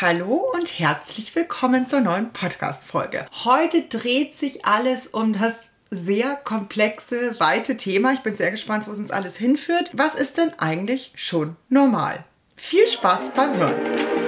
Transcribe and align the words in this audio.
Hallo 0.00 0.50
und 0.54 0.78
herzlich 0.78 1.36
willkommen 1.36 1.86
zur 1.86 2.00
neuen 2.00 2.32
Podcast-Folge. 2.32 3.26
Heute 3.44 3.82
dreht 3.82 4.34
sich 4.34 4.64
alles 4.64 5.08
um 5.08 5.34
das 5.34 5.68
sehr 5.90 6.36
komplexe, 6.36 7.38
weite 7.38 7.76
Thema. 7.76 8.14
Ich 8.14 8.20
bin 8.20 8.34
sehr 8.34 8.50
gespannt, 8.50 8.86
wo 8.86 8.92
es 8.92 8.98
uns 8.98 9.10
alles 9.10 9.36
hinführt. 9.36 9.90
Was 9.92 10.14
ist 10.14 10.38
denn 10.38 10.52
eigentlich 10.56 11.12
schon 11.16 11.56
normal? 11.68 12.24
Viel 12.56 12.88
Spaß 12.88 13.32
beim 13.34 13.58
Hören! 13.58 14.19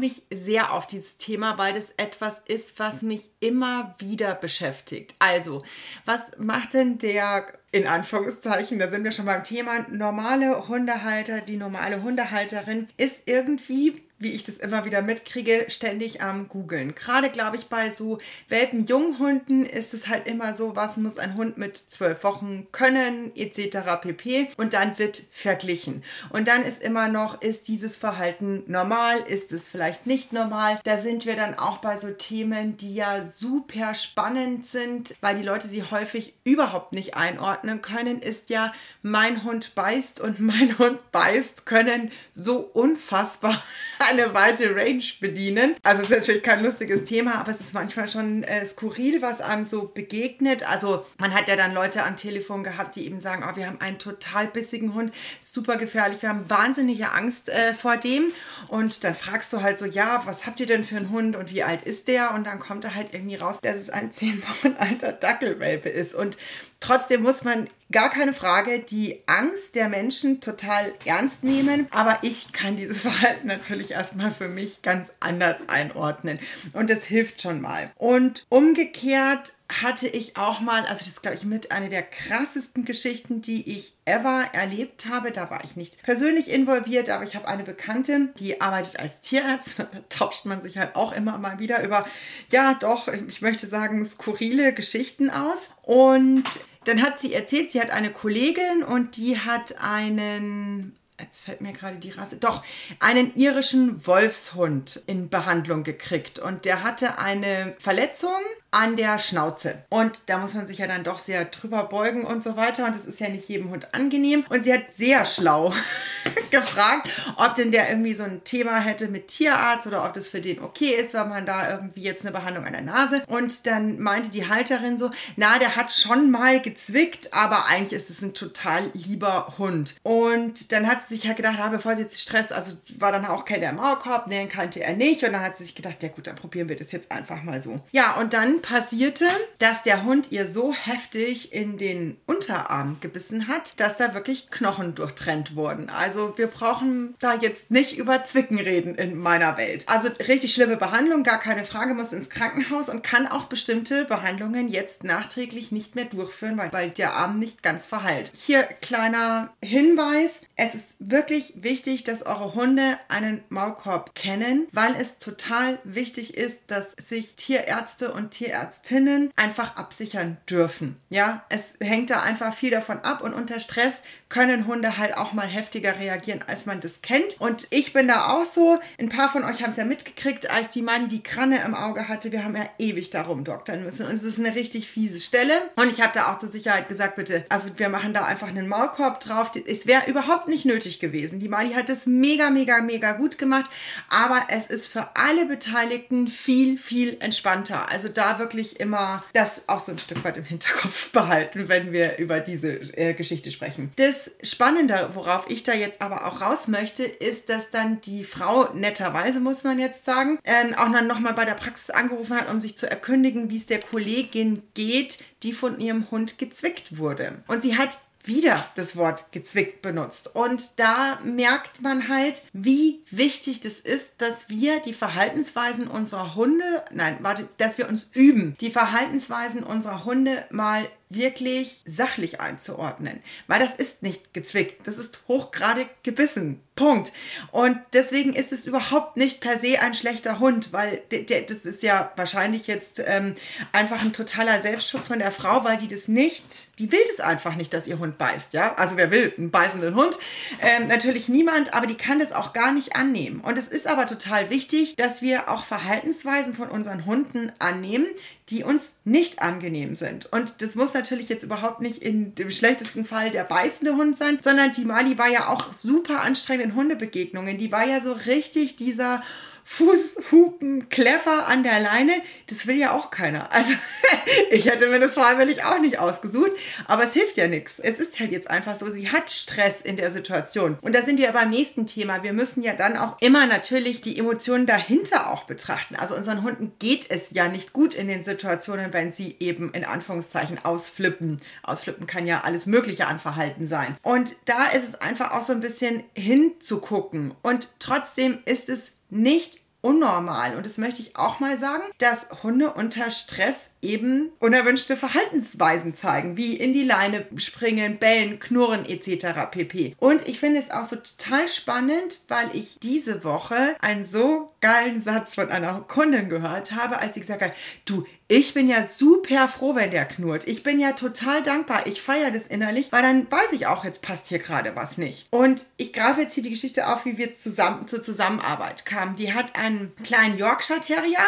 Mich 0.00 0.22
sehr 0.32 0.72
auf 0.72 0.86
dieses 0.86 1.16
Thema, 1.16 1.58
weil 1.58 1.74
das 1.74 1.86
etwas 1.96 2.42
ist, 2.46 2.78
was 2.78 3.02
mich 3.02 3.30
immer 3.40 3.94
wieder 3.98 4.34
beschäftigt. 4.34 5.14
Also, 5.18 5.62
was 6.04 6.20
macht 6.38 6.74
denn 6.74 6.98
der, 6.98 7.46
in 7.70 7.86
Anführungszeichen, 7.86 8.78
da 8.78 8.88
sind 8.90 9.04
wir 9.04 9.12
schon 9.12 9.26
beim 9.26 9.44
Thema, 9.44 9.86
normale 9.90 10.68
Hundehalter, 10.68 11.40
die 11.40 11.56
normale 11.56 12.02
Hundehalterin 12.02 12.88
ist 12.96 13.22
irgendwie 13.26 14.02
wie 14.20 14.32
ich 14.32 14.44
das 14.44 14.58
immer 14.58 14.84
wieder 14.84 15.02
mitkriege, 15.02 15.66
ständig 15.68 16.22
am 16.22 16.48
Googeln. 16.48 16.94
Gerade, 16.94 17.30
glaube 17.30 17.56
ich, 17.56 17.66
bei 17.66 17.90
so 17.90 18.18
welpen 18.48 18.84
Junghunden 18.86 19.64
ist 19.64 19.94
es 19.94 20.08
halt 20.08 20.28
immer 20.28 20.54
so, 20.54 20.76
was 20.76 20.98
muss 20.98 21.18
ein 21.18 21.36
Hund 21.36 21.56
mit 21.58 21.76
zwölf 21.76 22.22
Wochen 22.22 22.68
können, 22.70 23.34
etc. 23.34 23.78
pp. 24.00 24.48
Und 24.58 24.74
dann 24.74 24.98
wird 24.98 25.22
verglichen. 25.32 26.04
Und 26.28 26.48
dann 26.48 26.62
ist 26.62 26.82
immer 26.82 27.08
noch, 27.08 27.40
ist 27.40 27.66
dieses 27.66 27.96
Verhalten 27.96 28.62
normal, 28.66 29.18
ist 29.26 29.52
es 29.52 29.68
vielleicht 29.68 30.06
nicht 30.06 30.32
normal. 30.34 30.78
Da 30.84 30.98
sind 30.98 31.24
wir 31.24 31.34
dann 31.34 31.58
auch 31.58 31.78
bei 31.78 31.96
so 31.96 32.10
Themen, 32.10 32.76
die 32.76 32.94
ja 32.94 33.26
super 33.26 33.94
spannend 33.94 34.66
sind, 34.66 35.16
weil 35.22 35.36
die 35.36 35.46
Leute 35.46 35.66
sie 35.66 35.82
häufig 35.82 36.34
überhaupt 36.44 36.92
nicht 36.92 37.16
einordnen 37.16 37.80
können, 37.80 38.20
ist 38.20 38.50
ja, 38.50 38.72
mein 39.02 39.44
Hund 39.44 39.74
beißt 39.74 40.20
und 40.20 40.40
mein 40.40 40.76
Hund 40.78 41.10
beißt 41.10 41.64
können 41.64 42.12
so 42.34 42.58
unfassbar 42.58 43.62
eine 44.10 44.34
weite 44.34 44.74
Range 44.74 45.02
bedienen. 45.20 45.76
Also 45.82 46.02
es 46.02 46.10
ist 46.10 46.16
natürlich 46.16 46.42
kein 46.42 46.62
lustiges 46.62 47.04
Thema, 47.04 47.36
aber 47.36 47.52
es 47.52 47.60
ist 47.60 47.74
manchmal 47.74 48.08
schon 48.08 48.42
äh, 48.42 48.64
skurril, 48.66 49.22
was 49.22 49.40
einem 49.40 49.64
so 49.64 49.90
begegnet. 49.92 50.68
Also 50.68 51.04
man 51.18 51.34
hat 51.34 51.48
ja 51.48 51.56
dann 51.56 51.74
Leute 51.74 52.02
am 52.04 52.16
Telefon 52.16 52.64
gehabt, 52.64 52.96
die 52.96 53.06
eben 53.06 53.20
sagen, 53.20 53.44
oh, 53.48 53.56
wir 53.56 53.66
haben 53.66 53.80
einen 53.80 53.98
total 53.98 54.46
bissigen 54.48 54.94
Hund, 54.94 55.12
super 55.40 55.76
gefährlich, 55.76 56.22
wir 56.22 56.28
haben 56.28 56.48
wahnsinnige 56.48 57.12
Angst 57.12 57.48
äh, 57.48 57.74
vor 57.74 57.96
dem. 57.96 58.32
Und 58.68 59.04
dann 59.04 59.14
fragst 59.14 59.52
du 59.52 59.62
halt 59.62 59.78
so, 59.78 59.86
ja, 59.86 60.22
was 60.24 60.46
habt 60.46 60.60
ihr 60.60 60.66
denn 60.66 60.84
für 60.84 60.96
einen 60.96 61.10
Hund 61.10 61.36
und 61.36 61.52
wie 61.52 61.62
alt 61.62 61.84
ist 61.84 62.08
der? 62.08 62.34
Und 62.34 62.46
dann 62.46 62.60
kommt 62.60 62.84
da 62.84 62.94
halt 62.94 63.08
irgendwie 63.12 63.36
raus, 63.36 63.58
dass 63.62 63.76
es 63.76 63.90
ein 63.90 64.12
zehn 64.12 64.42
Wochen 64.42 64.74
alter 64.78 65.12
Dackelwelpe 65.12 65.88
ist. 65.88 66.14
Und 66.14 66.36
Trotzdem 66.80 67.22
muss 67.22 67.44
man 67.44 67.68
gar 67.92 68.10
keine 68.10 68.32
Frage 68.32 68.80
die 68.80 69.22
Angst 69.26 69.74
der 69.74 69.88
Menschen 69.88 70.40
total 70.40 70.92
ernst 71.04 71.44
nehmen. 71.44 71.88
Aber 71.90 72.18
ich 72.22 72.52
kann 72.52 72.76
dieses 72.76 73.02
Verhalten 73.02 73.46
natürlich 73.46 73.92
erstmal 73.92 74.30
für 74.30 74.48
mich 74.48 74.82
ganz 74.82 75.10
anders 75.20 75.58
einordnen. 75.68 76.38
Und 76.72 76.90
das 76.90 77.04
hilft 77.04 77.42
schon 77.42 77.60
mal. 77.60 77.90
Und 77.96 78.46
umgekehrt 78.48 79.52
hatte 79.70 80.08
ich 80.08 80.36
auch 80.36 80.60
mal, 80.60 80.84
also 80.86 81.04
das 81.04 81.22
glaube 81.22 81.36
ich 81.36 81.44
mit 81.44 81.70
einer 81.70 81.88
der 81.88 82.02
krassesten 82.02 82.84
Geschichten, 82.84 83.40
die 83.40 83.76
ich 83.76 83.94
ever 84.04 84.46
erlebt 84.52 85.06
habe. 85.06 85.30
Da 85.30 85.48
war 85.50 85.62
ich 85.62 85.76
nicht 85.76 86.02
persönlich 86.02 86.50
involviert, 86.50 87.08
aber 87.08 87.22
ich 87.24 87.36
habe 87.36 87.46
eine 87.46 87.62
Bekannte, 87.62 88.30
die 88.38 88.60
arbeitet 88.60 88.98
als 88.98 89.20
Tierarzt. 89.20 89.76
Da 89.80 89.86
tauscht 90.08 90.44
man 90.44 90.62
sich 90.62 90.78
halt 90.78 90.94
auch 90.94 91.12
immer 91.12 91.38
mal 91.38 91.58
wieder 91.58 91.82
über, 91.82 92.06
ja 92.50 92.74
doch, 92.74 93.08
ich 93.08 93.40
möchte 93.40 93.66
sagen, 93.66 94.04
skurrile 94.04 94.72
Geschichten 94.72 95.30
aus. 95.30 95.70
Und 95.82 96.44
dann 96.84 97.02
hat 97.02 97.20
sie 97.20 97.34
erzählt, 97.34 97.70
sie 97.70 97.80
hat 97.80 97.90
eine 97.90 98.10
Kollegin 98.10 98.82
und 98.82 99.16
die 99.16 99.38
hat 99.38 99.76
einen 99.82 100.96
jetzt 101.22 101.40
fällt 101.40 101.60
mir 101.60 101.72
gerade 101.72 101.96
die 101.96 102.10
Rasse, 102.10 102.36
doch, 102.36 102.62
einen 102.98 103.34
irischen 103.34 104.06
Wolfshund 104.06 105.02
in 105.06 105.28
Behandlung 105.28 105.84
gekriegt. 105.84 106.38
Und 106.38 106.64
der 106.64 106.82
hatte 106.82 107.18
eine 107.18 107.74
Verletzung 107.78 108.30
an 108.72 108.96
der 108.96 109.18
Schnauze. 109.18 109.82
Und 109.88 110.20
da 110.26 110.38
muss 110.38 110.54
man 110.54 110.66
sich 110.66 110.78
ja 110.78 110.86
dann 110.86 111.02
doch 111.02 111.18
sehr 111.18 111.44
drüber 111.44 111.84
beugen 111.84 112.24
und 112.24 112.42
so 112.42 112.56
weiter. 112.56 112.86
Und 112.86 112.94
das 112.94 113.04
ist 113.04 113.18
ja 113.18 113.28
nicht 113.28 113.48
jedem 113.48 113.70
Hund 113.70 113.94
angenehm. 113.94 114.44
Und 114.48 114.64
sie 114.64 114.72
hat 114.72 114.94
sehr 114.94 115.24
schlau 115.24 115.72
gefragt, 116.50 117.08
ob 117.36 117.56
denn 117.56 117.72
der 117.72 117.88
irgendwie 117.88 118.14
so 118.14 118.22
ein 118.22 118.44
Thema 118.44 118.78
hätte 118.78 119.08
mit 119.08 119.28
Tierarzt 119.28 119.86
oder 119.86 120.04
ob 120.04 120.14
das 120.14 120.28
für 120.28 120.40
den 120.40 120.60
okay 120.62 120.90
ist, 120.90 121.14
weil 121.14 121.26
man 121.26 121.46
da 121.46 121.70
irgendwie 121.70 122.02
jetzt 122.02 122.22
eine 122.22 122.30
Behandlung 122.30 122.64
an 122.64 122.72
der 122.72 122.82
Nase. 122.82 123.22
Und 123.26 123.66
dann 123.66 123.98
meinte 123.98 124.30
die 124.30 124.48
Halterin 124.48 124.98
so, 124.98 125.10
na, 125.36 125.58
der 125.58 125.74
hat 125.74 125.92
schon 125.92 126.30
mal 126.30 126.60
gezwickt, 126.60 127.34
aber 127.34 127.66
eigentlich 127.66 128.00
ist 128.00 128.10
es 128.10 128.22
ein 128.22 128.34
total 128.34 128.90
lieber 128.94 129.54
Hund. 129.58 129.96
Und 130.04 130.70
dann 130.70 130.86
hat 130.86 131.08
sie 131.08 131.09
sich 131.10 131.26
halt 131.26 131.36
gedacht, 131.36 131.58
ah, 131.60 131.68
bevor 131.68 131.94
sie 131.94 132.02
jetzt 132.02 132.20
Stress, 132.20 132.52
also 132.52 132.76
war 132.98 133.12
dann 133.12 133.26
auch 133.26 133.44
keiner 133.44 133.70
im 133.70 133.76
Maulkorb, 133.76 134.28
den 134.30 134.48
kannte 134.48 134.82
er 134.82 134.94
nicht. 134.94 135.22
Und 135.22 135.32
dann 135.32 135.42
hat 135.42 135.56
sie 135.56 135.64
sich 135.64 135.74
gedacht, 135.74 136.02
ja 136.02 136.08
gut, 136.08 136.26
dann 136.26 136.36
probieren 136.36 136.68
wir 136.68 136.76
das 136.76 136.92
jetzt 136.92 137.12
einfach 137.12 137.42
mal 137.42 137.62
so. 137.62 137.80
Ja, 137.92 138.14
und 138.14 138.32
dann 138.32 138.62
passierte, 138.62 139.26
dass 139.58 139.82
der 139.82 140.04
Hund 140.04 140.32
ihr 140.32 140.46
so 140.46 140.72
heftig 140.72 141.52
in 141.52 141.78
den 141.78 142.16
Unterarm 142.26 142.98
gebissen 143.00 143.48
hat, 143.48 143.78
dass 143.78 143.96
da 143.96 144.14
wirklich 144.14 144.50
Knochen 144.50 144.94
durchtrennt 144.94 145.56
wurden. 145.56 145.90
Also 145.90 146.36
wir 146.36 146.46
brauchen 146.46 147.14
da 147.18 147.34
jetzt 147.34 147.70
nicht 147.70 147.96
über 147.96 148.24
Zwicken 148.24 148.58
reden 148.58 148.94
in 148.94 149.16
meiner 149.16 149.56
Welt. 149.56 149.84
Also 149.88 150.08
richtig 150.26 150.54
schlimme 150.54 150.76
Behandlung, 150.76 151.22
gar 151.22 151.40
keine 151.40 151.64
Frage, 151.64 151.94
muss 151.94 152.12
ins 152.12 152.30
Krankenhaus 152.30 152.88
und 152.88 153.02
kann 153.02 153.26
auch 153.26 153.44
bestimmte 153.46 154.04
Behandlungen 154.04 154.68
jetzt 154.68 155.04
nachträglich 155.04 155.72
nicht 155.72 155.94
mehr 155.94 156.06
durchführen, 156.06 156.56
weil, 156.56 156.72
weil 156.72 156.90
der 156.90 157.14
Arm 157.14 157.38
nicht 157.38 157.62
ganz 157.62 157.86
verheilt. 157.86 158.32
Hier 158.34 158.62
kleiner 158.62 159.52
Hinweis, 159.62 160.40
es 160.56 160.74
ist 160.74 160.86
wirklich 161.00 161.54
wichtig, 161.56 162.04
dass 162.04 162.24
eure 162.24 162.54
Hunde 162.54 162.98
einen 163.08 163.42
Maulkorb 163.48 164.14
kennen, 164.14 164.68
weil 164.70 164.94
es 164.94 165.18
total 165.18 165.78
wichtig 165.82 166.36
ist, 166.36 166.60
dass 166.68 166.92
sich 167.02 167.34
Tierärzte 167.36 168.12
und 168.12 168.30
Tierärztinnen 168.30 169.32
einfach 169.34 169.76
absichern 169.76 170.36
dürfen. 170.48 170.96
Ja, 171.08 171.44
es 171.48 171.62
hängt 171.80 172.10
da 172.10 172.22
einfach 172.22 172.54
viel 172.54 172.70
davon 172.70 173.00
ab 173.00 173.22
und 173.22 173.32
unter 173.32 173.58
Stress 173.60 174.02
können 174.30 174.66
Hunde 174.66 174.96
halt 174.96 175.16
auch 175.16 175.32
mal 175.32 175.46
heftiger 175.46 175.98
reagieren, 175.98 176.40
als 176.46 176.64
man 176.64 176.80
das 176.80 177.02
kennt. 177.02 177.38
Und 177.40 177.66
ich 177.70 177.92
bin 177.92 178.08
da 178.08 178.28
auch 178.28 178.44
so. 178.44 178.78
Ein 178.98 179.08
paar 179.08 179.30
von 179.30 179.44
euch 179.44 179.62
haben 179.62 179.72
es 179.72 179.76
ja 179.76 179.84
mitgekriegt, 179.84 180.48
als 180.48 180.70
die 180.70 180.82
Mani 180.82 181.08
die 181.08 181.22
Kranne 181.22 181.62
im 181.64 181.74
Auge 181.74 182.08
hatte. 182.08 182.32
Wir 182.32 182.44
haben 182.44 182.56
ja 182.56 182.68
ewig 182.78 183.10
darum 183.10 183.44
doktern 183.44 183.84
müssen 183.84 184.06
und 184.06 184.14
es 184.14 184.22
ist 184.22 184.38
eine 184.38 184.54
richtig 184.54 184.88
fiese 184.88 185.20
Stelle. 185.20 185.54
Und 185.74 185.90
ich 185.90 186.00
habe 186.00 186.12
da 186.14 186.32
auch 186.32 186.38
zur 186.38 186.50
Sicherheit 186.50 186.88
gesagt, 186.88 187.16
bitte, 187.16 187.44
also 187.48 187.68
wir 187.76 187.88
machen 187.88 188.14
da 188.14 188.24
einfach 188.24 188.48
einen 188.48 188.68
Maulkorb 188.68 189.20
drauf. 189.20 189.50
Es 189.66 189.86
wäre 189.86 190.08
überhaupt 190.08 190.48
nicht 190.48 190.64
nötig 190.64 191.00
gewesen. 191.00 191.40
Die 191.40 191.48
Mani 191.48 191.72
hat 191.72 191.88
das 191.88 192.06
mega, 192.06 192.50
mega, 192.50 192.80
mega 192.80 193.12
gut 193.12 193.36
gemacht. 193.36 193.68
Aber 194.08 194.44
es 194.48 194.66
ist 194.66 194.86
für 194.86 195.08
alle 195.16 195.46
Beteiligten 195.46 196.28
viel, 196.28 196.78
viel 196.78 197.16
entspannter. 197.18 197.90
Also 197.90 198.08
da 198.08 198.38
wirklich 198.38 198.78
immer 198.78 199.24
das 199.32 199.62
auch 199.66 199.80
so 199.80 199.90
ein 199.90 199.98
Stück 199.98 200.22
weit 200.22 200.36
im 200.36 200.44
Hinterkopf 200.44 201.10
behalten, 201.12 201.68
wenn 201.68 201.92
wir 201.92 202.18
über 202.18 202.38
diese 202.38 202.68
äh, 202.96 203.14
Geschichte 203.14 203.50
sprechen. 203.50 203.90
Das 203.96 204.19
Spannende, 204.42 205.10
worauf 205.14 205.48
ich 205.48 205.62
da 205.62 205.72
jetzt 205.72 206.02
aber 206.02 206.26
auch 206.26 206.40
raus 206.40 206.68
möchte, 206.68 207.04
ist, 207.04 207.48
dass 207.48 207.70
dann 207.70 208.00
die 208.00 208.24
Frau 208.24 208.72
netterweise, 208.74 209.40
muss 209.40 209.64
man 209.64 209.78
jetzt 209.78 210.04
sagen, 210.04 210.38
ähm, 210.44 210.74
auch 210.74 210.90
dann 210.90 211.06
nochmal 211.06 211.34
bei 211.34 211.44
der 211.44 211.54
Praxis 211.54 211.90
angerufen 211.90 212.36
hat, 212.36 212.50
um 212.50 212.60
sich 212.60 212.76
zu 212.76 212.90
erkündigen, 212.90 213.50
wie 213.50 213.58
es 213.58 213.66
der 213.66 213.80
Kollegin 213.80 214.62
geht, 214.74 215.18
die 215.42 215.52
von 215.52 215.80
ihrem 215.80 216.10
Hund 216.10 216.38
gezwickt 216.38 216.98
wurde. 216.98 217.42
Und 217.46 217.62
sie 217.62 217.78
hat 217.78 217.98
wieder 218.24 218.64
das 218.74 218.96
Wort 218.96 219.32
gezwickt 219.32 219.82
benutzt. 219.82 220.34
Und 220.34 220.78
da 220.78 221.18
merkt 221.24 221.80
man 221.80 222.08
halt, 222.08 222.42
wie 222.52 223.02
wichtig 223.10 223.60
das 223.60 223.80
ist, 223.80 224.12
dass 224.18 224.48
wir 224.48 224.80
die 224.80 224.92
Verhaltensweisen 224.92 225.88
unserer 225.88 226.34
Hunde, 226.34 226.84
nein, 226.92 227.18
warte, 227.20 227.48
dass 227.56 227.78
wir 227.78 227.88
uns 227.88 228.10
üben, 228.14 228.56
die 228.60 228.70
Verhaltensweisen 228.70 229.62
unserer 229.62 230.04
Hunde 230.04 230.44
mal 230.50 230.86
wirklich 231.10 231.82
sachlich 231.86 232.40
einzuordnen, 232.40 233.20
weil 233.48 233.58
das 233.58 233.74
ist 233.74 234.02
nicht 234.02 234.32
gezwickt, 234.32 234.86
das 234.86 234.96
ist 234.96 235.20
hochgradig 235.28 235.88
gebissen. 236.02 236.60
Punkt. 236.76 237.12
Und 237.50 237.78
deswegen 237.92 238.32
ist 238.32 238.52
es 238.52 238.66
überhaupt 238.66 239.18
nicht 239.18 239.40
per 239.40 239.58
se 239.58 239.78
ein 239.82 239.92
schlechter 239.92 240.38
Hund, 240.38 240.72
weil 240.72 241.02
der, 241.10 241.20
der, 241.24 241.42
das 241.42 241.66
ist 241.66 241.82
ja 241.82 242.10
wahrscheinlich 242.16 242.68
jetzt 242.68 243.02
ähm, 243.04 243.34
einfach 243.72 244.00
ein 244.02 244.14
totaler 244.14 244.62
Selbstschutz 244.62 245.08
von 245.08 245.18
der 245.18 245.30
Frau, 245.30 245.62
weil 245.64 245.76
die 245.76 245.88
das 245.88 246.08
nicht, 246.08 246.78
die 246.78 246.90
will 246.90 247.02
das 247.14 247.20
einfach 247.20 247.54
nicht, 247.54 247.74
dass 247.74 247.86
ihr 247.86 247.98
Hund 247.98 248.16
beißt, 248.16 248.54
ja. 248.54 248.74
Also 248.76 248.96
wer 248.96 249.10
will 249.10 249.34
einen 249.36 249.50
beißenden 249.50 249.94
Hund? 249.94 250.16
Ähm, 250.62 250.86
natürlich 250.86 251.28
niemand, 251.28 251.74
aber 251.74 251.86
die 251.86 251.96
kann 251.96 252.18
das 252.18 252.32
auch 252.32 252.54
gar 252.54 252.72
nicht 252.72 252.96
annehmen. 252.96 253.40
Und 253.40 253.58
es 253.58 253.68
ist 253.68 253.86
aber 253.86 254.06
total 254.06 254.48
wichtig, 254.48 254.96
dass 254.96 255.20
wir 255.20 255.50
auch 255.50 255.64
Verhaltensweisen 255.64 256.54
von 256.54 256.70
unseren 256.70 257.04
Hunden 257.04 257.52
annehmen, 257.58 258.06
die 258.50 258.64
uns 258.64 258.92
nicht 259.04 259.40
angenehm 259.42 259.94
sind. 259.94 260.26
Und 260.32 260.60
das 260.60 260.74
muss 260.74 260.92
natürlich 260.92 261.28
jetzt 261.28 261.44
überhaupt 261.44 261.80
nicht 261.80 262.02
in 262.02 262.34
dem 262.34 262.50
schlechtesten 262.50 263.04
Fall 263.04 263.30
der 263.30 263.44
beißende 263.44 263.94
Hund 263.96 264.18
sein, 264.18 264.38
sondern 264.42 264.72
die 264.72 264.84
Mali 264.84 265.18
war 265.18 265.28
ja 265.28 265.48
auch 265.48 265.72
super 265.72 266.22
anstrengend 266.22 266.64
in 266.64 266.74
Hundebegegnungen. 266.74 267.58
Die 267.58 267.70
war 267.70 267.86
ja 267.86 268.00
so 268.00 268.12
richtig 268.12 268.76
dieser 268.76 269.22
Fußhupen, 269.72 270.88
clever 270.88 271.46
an 271.46 271.62
der 271.62 271.78
Leine, 271.78 272.14
das 272.48 272.66
will 272.66 272.74
ja 272.74 272.90
auch 272.90 273.12
keiner. 273.12 273.52
Also 273.52 273.72
ich 274.50 274.66
hätte 274.66 274.88
mir 274.88 274.98
das 274.98 275.14
freiwillig 275.14 275.62
auch 275.62 275.78
nicht 275.78 276.00
ausgesucht, 276.00 276.50
aber 276.88 277.04
es 277.04 277.12
hilft 277.12 277.36
ja 277.36 277.46
nichts. 277.46 277.78
Es 277.78 278.00
ist 278.00 278.18
halt 278.18 278.32
jetzt 278.32 278.50
einfach 278.50 278.74
so, 278.74 278.90
sie 278.90 279.12
hat 279.12 279.30
Stress 279.30 279.80
in 279.80 279.96
der 279.96 280.10
Situation. 280.10 280.76
Und 280.82 280.92
da 280.92 281.02
sind 281.04 281.18
wir 281.18 281.30
beim 281.30 281.50
nächsten 281.50 281.86
Thema. 281.86 282.24
Wir 282.24 282.32
müssen 282.32 282.64
ja 282.64 282.72
dann 282.72 282.96
auch 282.96 283.16
immer 283.20 283.46
natürlich 283.46 284.00
die 284.00 284.18
Emotionen 284.18 284.66
dahinter 284.66 285.30
auch 285.30 285.44
betrachten. 285.44 285.94
Also 285.94 286.16
unseren 286.16 286.42
Hunden 286.42 286.72
geht 286.80 287.08
es 287.08 287.30
ja 287.30 287.46
nicht 287.46 287.72
gut 287.72 287.94
in 287.94 288.08
den 288.08 288.24
Situationen, 288.24 288.92
wenn 288.92 289.12
sie 289.12 289.36
eben 289.38 289.72
in 289.72 289.84
Anführungszeichen 289.84 290.64
ausflippen. 290.64 291.40
Ausflippen 291.62 292.08
kann 292.08 292.26
ja 292.26 292.40
alles 292.40 292.66
Mögliche 292.66 293.06
an 293.06 293.20
Verhalten 293.20 293.68
sein. 293.68 293.96
Und 294.02 294.34
da 294.46 294.66
ist 294.66 294.88
es 294.88 294.94
einfach 294.96 295.30
auch 295.30 295.42
so 295.42 295.52
ein 295.52 295.60
bisschen 295.60 296.02
hinzugucken. 296.14 297.34
Und 297.42 297.68
trotzdem 297.78 298.40
ist 298.44 298.68
es 298.68 298.90
nicht 299.10 299.60
unnormal. 299.82 300.56
Und 300.56 300.66
das 300.66 300.78
möchte 300.78 301.00
ich 301.00 301.16
auch 301.16 301.40
mal 301.40 301.58
sagen, 301.58 301.84
dass 301.98 302.26
Hunde 302.42 302.72
unter 302.72 303.10
Stress 303.10 303.70
eben 303.82 304.30
unerwünschte 304.38 304.96
Verhaltensweisen 304.96 305.94
zeigen, 305.94 306.36
wie 306.36 306.56
in 306.56 306.72
die 306.72 306.84
Leine 306.84 307.26
springen, 307.36 307.98
bellen, 307.98 308.38
knurren 308.38 308.84
etc. 308.86 309.50
pp. 309.50 309.96
Und 309.98 310.26
ich 310.28 310.38
finde 310.38 310.60
es 310.60 310.70
auch 310.70 310.84
so 310.84 310.96
total 310.96 311.48
spannend, 311.48 312.20
weil 312.28 312.50
ich 312.52 312.78
diese 312.80 313.24
Woche 313.24 313.76
einen 313.80 314.04
so 314.04 314.52
geilen 314.60 315.02
Satz 315.02 315.34
von 315.34 315.50
einer 315.50 315.80
Kundin 315.80 316.28
gehört 316.28 316.72
habe, 316.72 316.98
als 316.98 317.14
sie 317.14 317.20
gesagt 317.20 317.42
hat, 317.42 317.52
du, 317.84 318.06
ich 318.28 318.54
bin 318.54 318.68
ja 318.68 318.86
super 318.86 319.48
froh, 319.48 319.74
wenn 319.74 319.90
der 319.90 320.04
knurrt. 320.04 320.46
Ich 320.46 320.62
bin 320.62 320.78
ja 320.78 320.92
total 320.92 321.42
dankbar. 321.42 321.88
Ich 321.88 322.00
feiere 322.00 322.30
das 322.30 322.46
innerlich, 322.46 322.92
weil 322.92 323.02
dann 323.02 323.28
weiß 323.28 323.50
ich 323.50 323.66
auch, 323.66 323.84
jetzt 323.84 324.02
passt 324.02 324.28
hier 324.28 324.38
gerade 324.38 324.76
was 324.76 324.98
nicht. 324.98 325.26
Und 325.30 325.64
ich 325.78 325.92
greife 325.92 326.20
jetzt 326.20 326.34
hier 326.34 326.44
die 326.44 326.50
Geschichte 326.50 326.86
auf, 326.86 327.04
wie 327.06 327.18
wir 327.18 327.34
zusammen 327.34 327.88
zur 327.88 328.04
Zusammenarbeit 328.04 328.86
kamen. 328.86 329.16
Die 329.16 329.34
hat 329.34 329.56
einen 329.56 329.92
kleinen 330.04 330.38
Yorkshire 330.38 330.80
Terrier, 330.80 331.18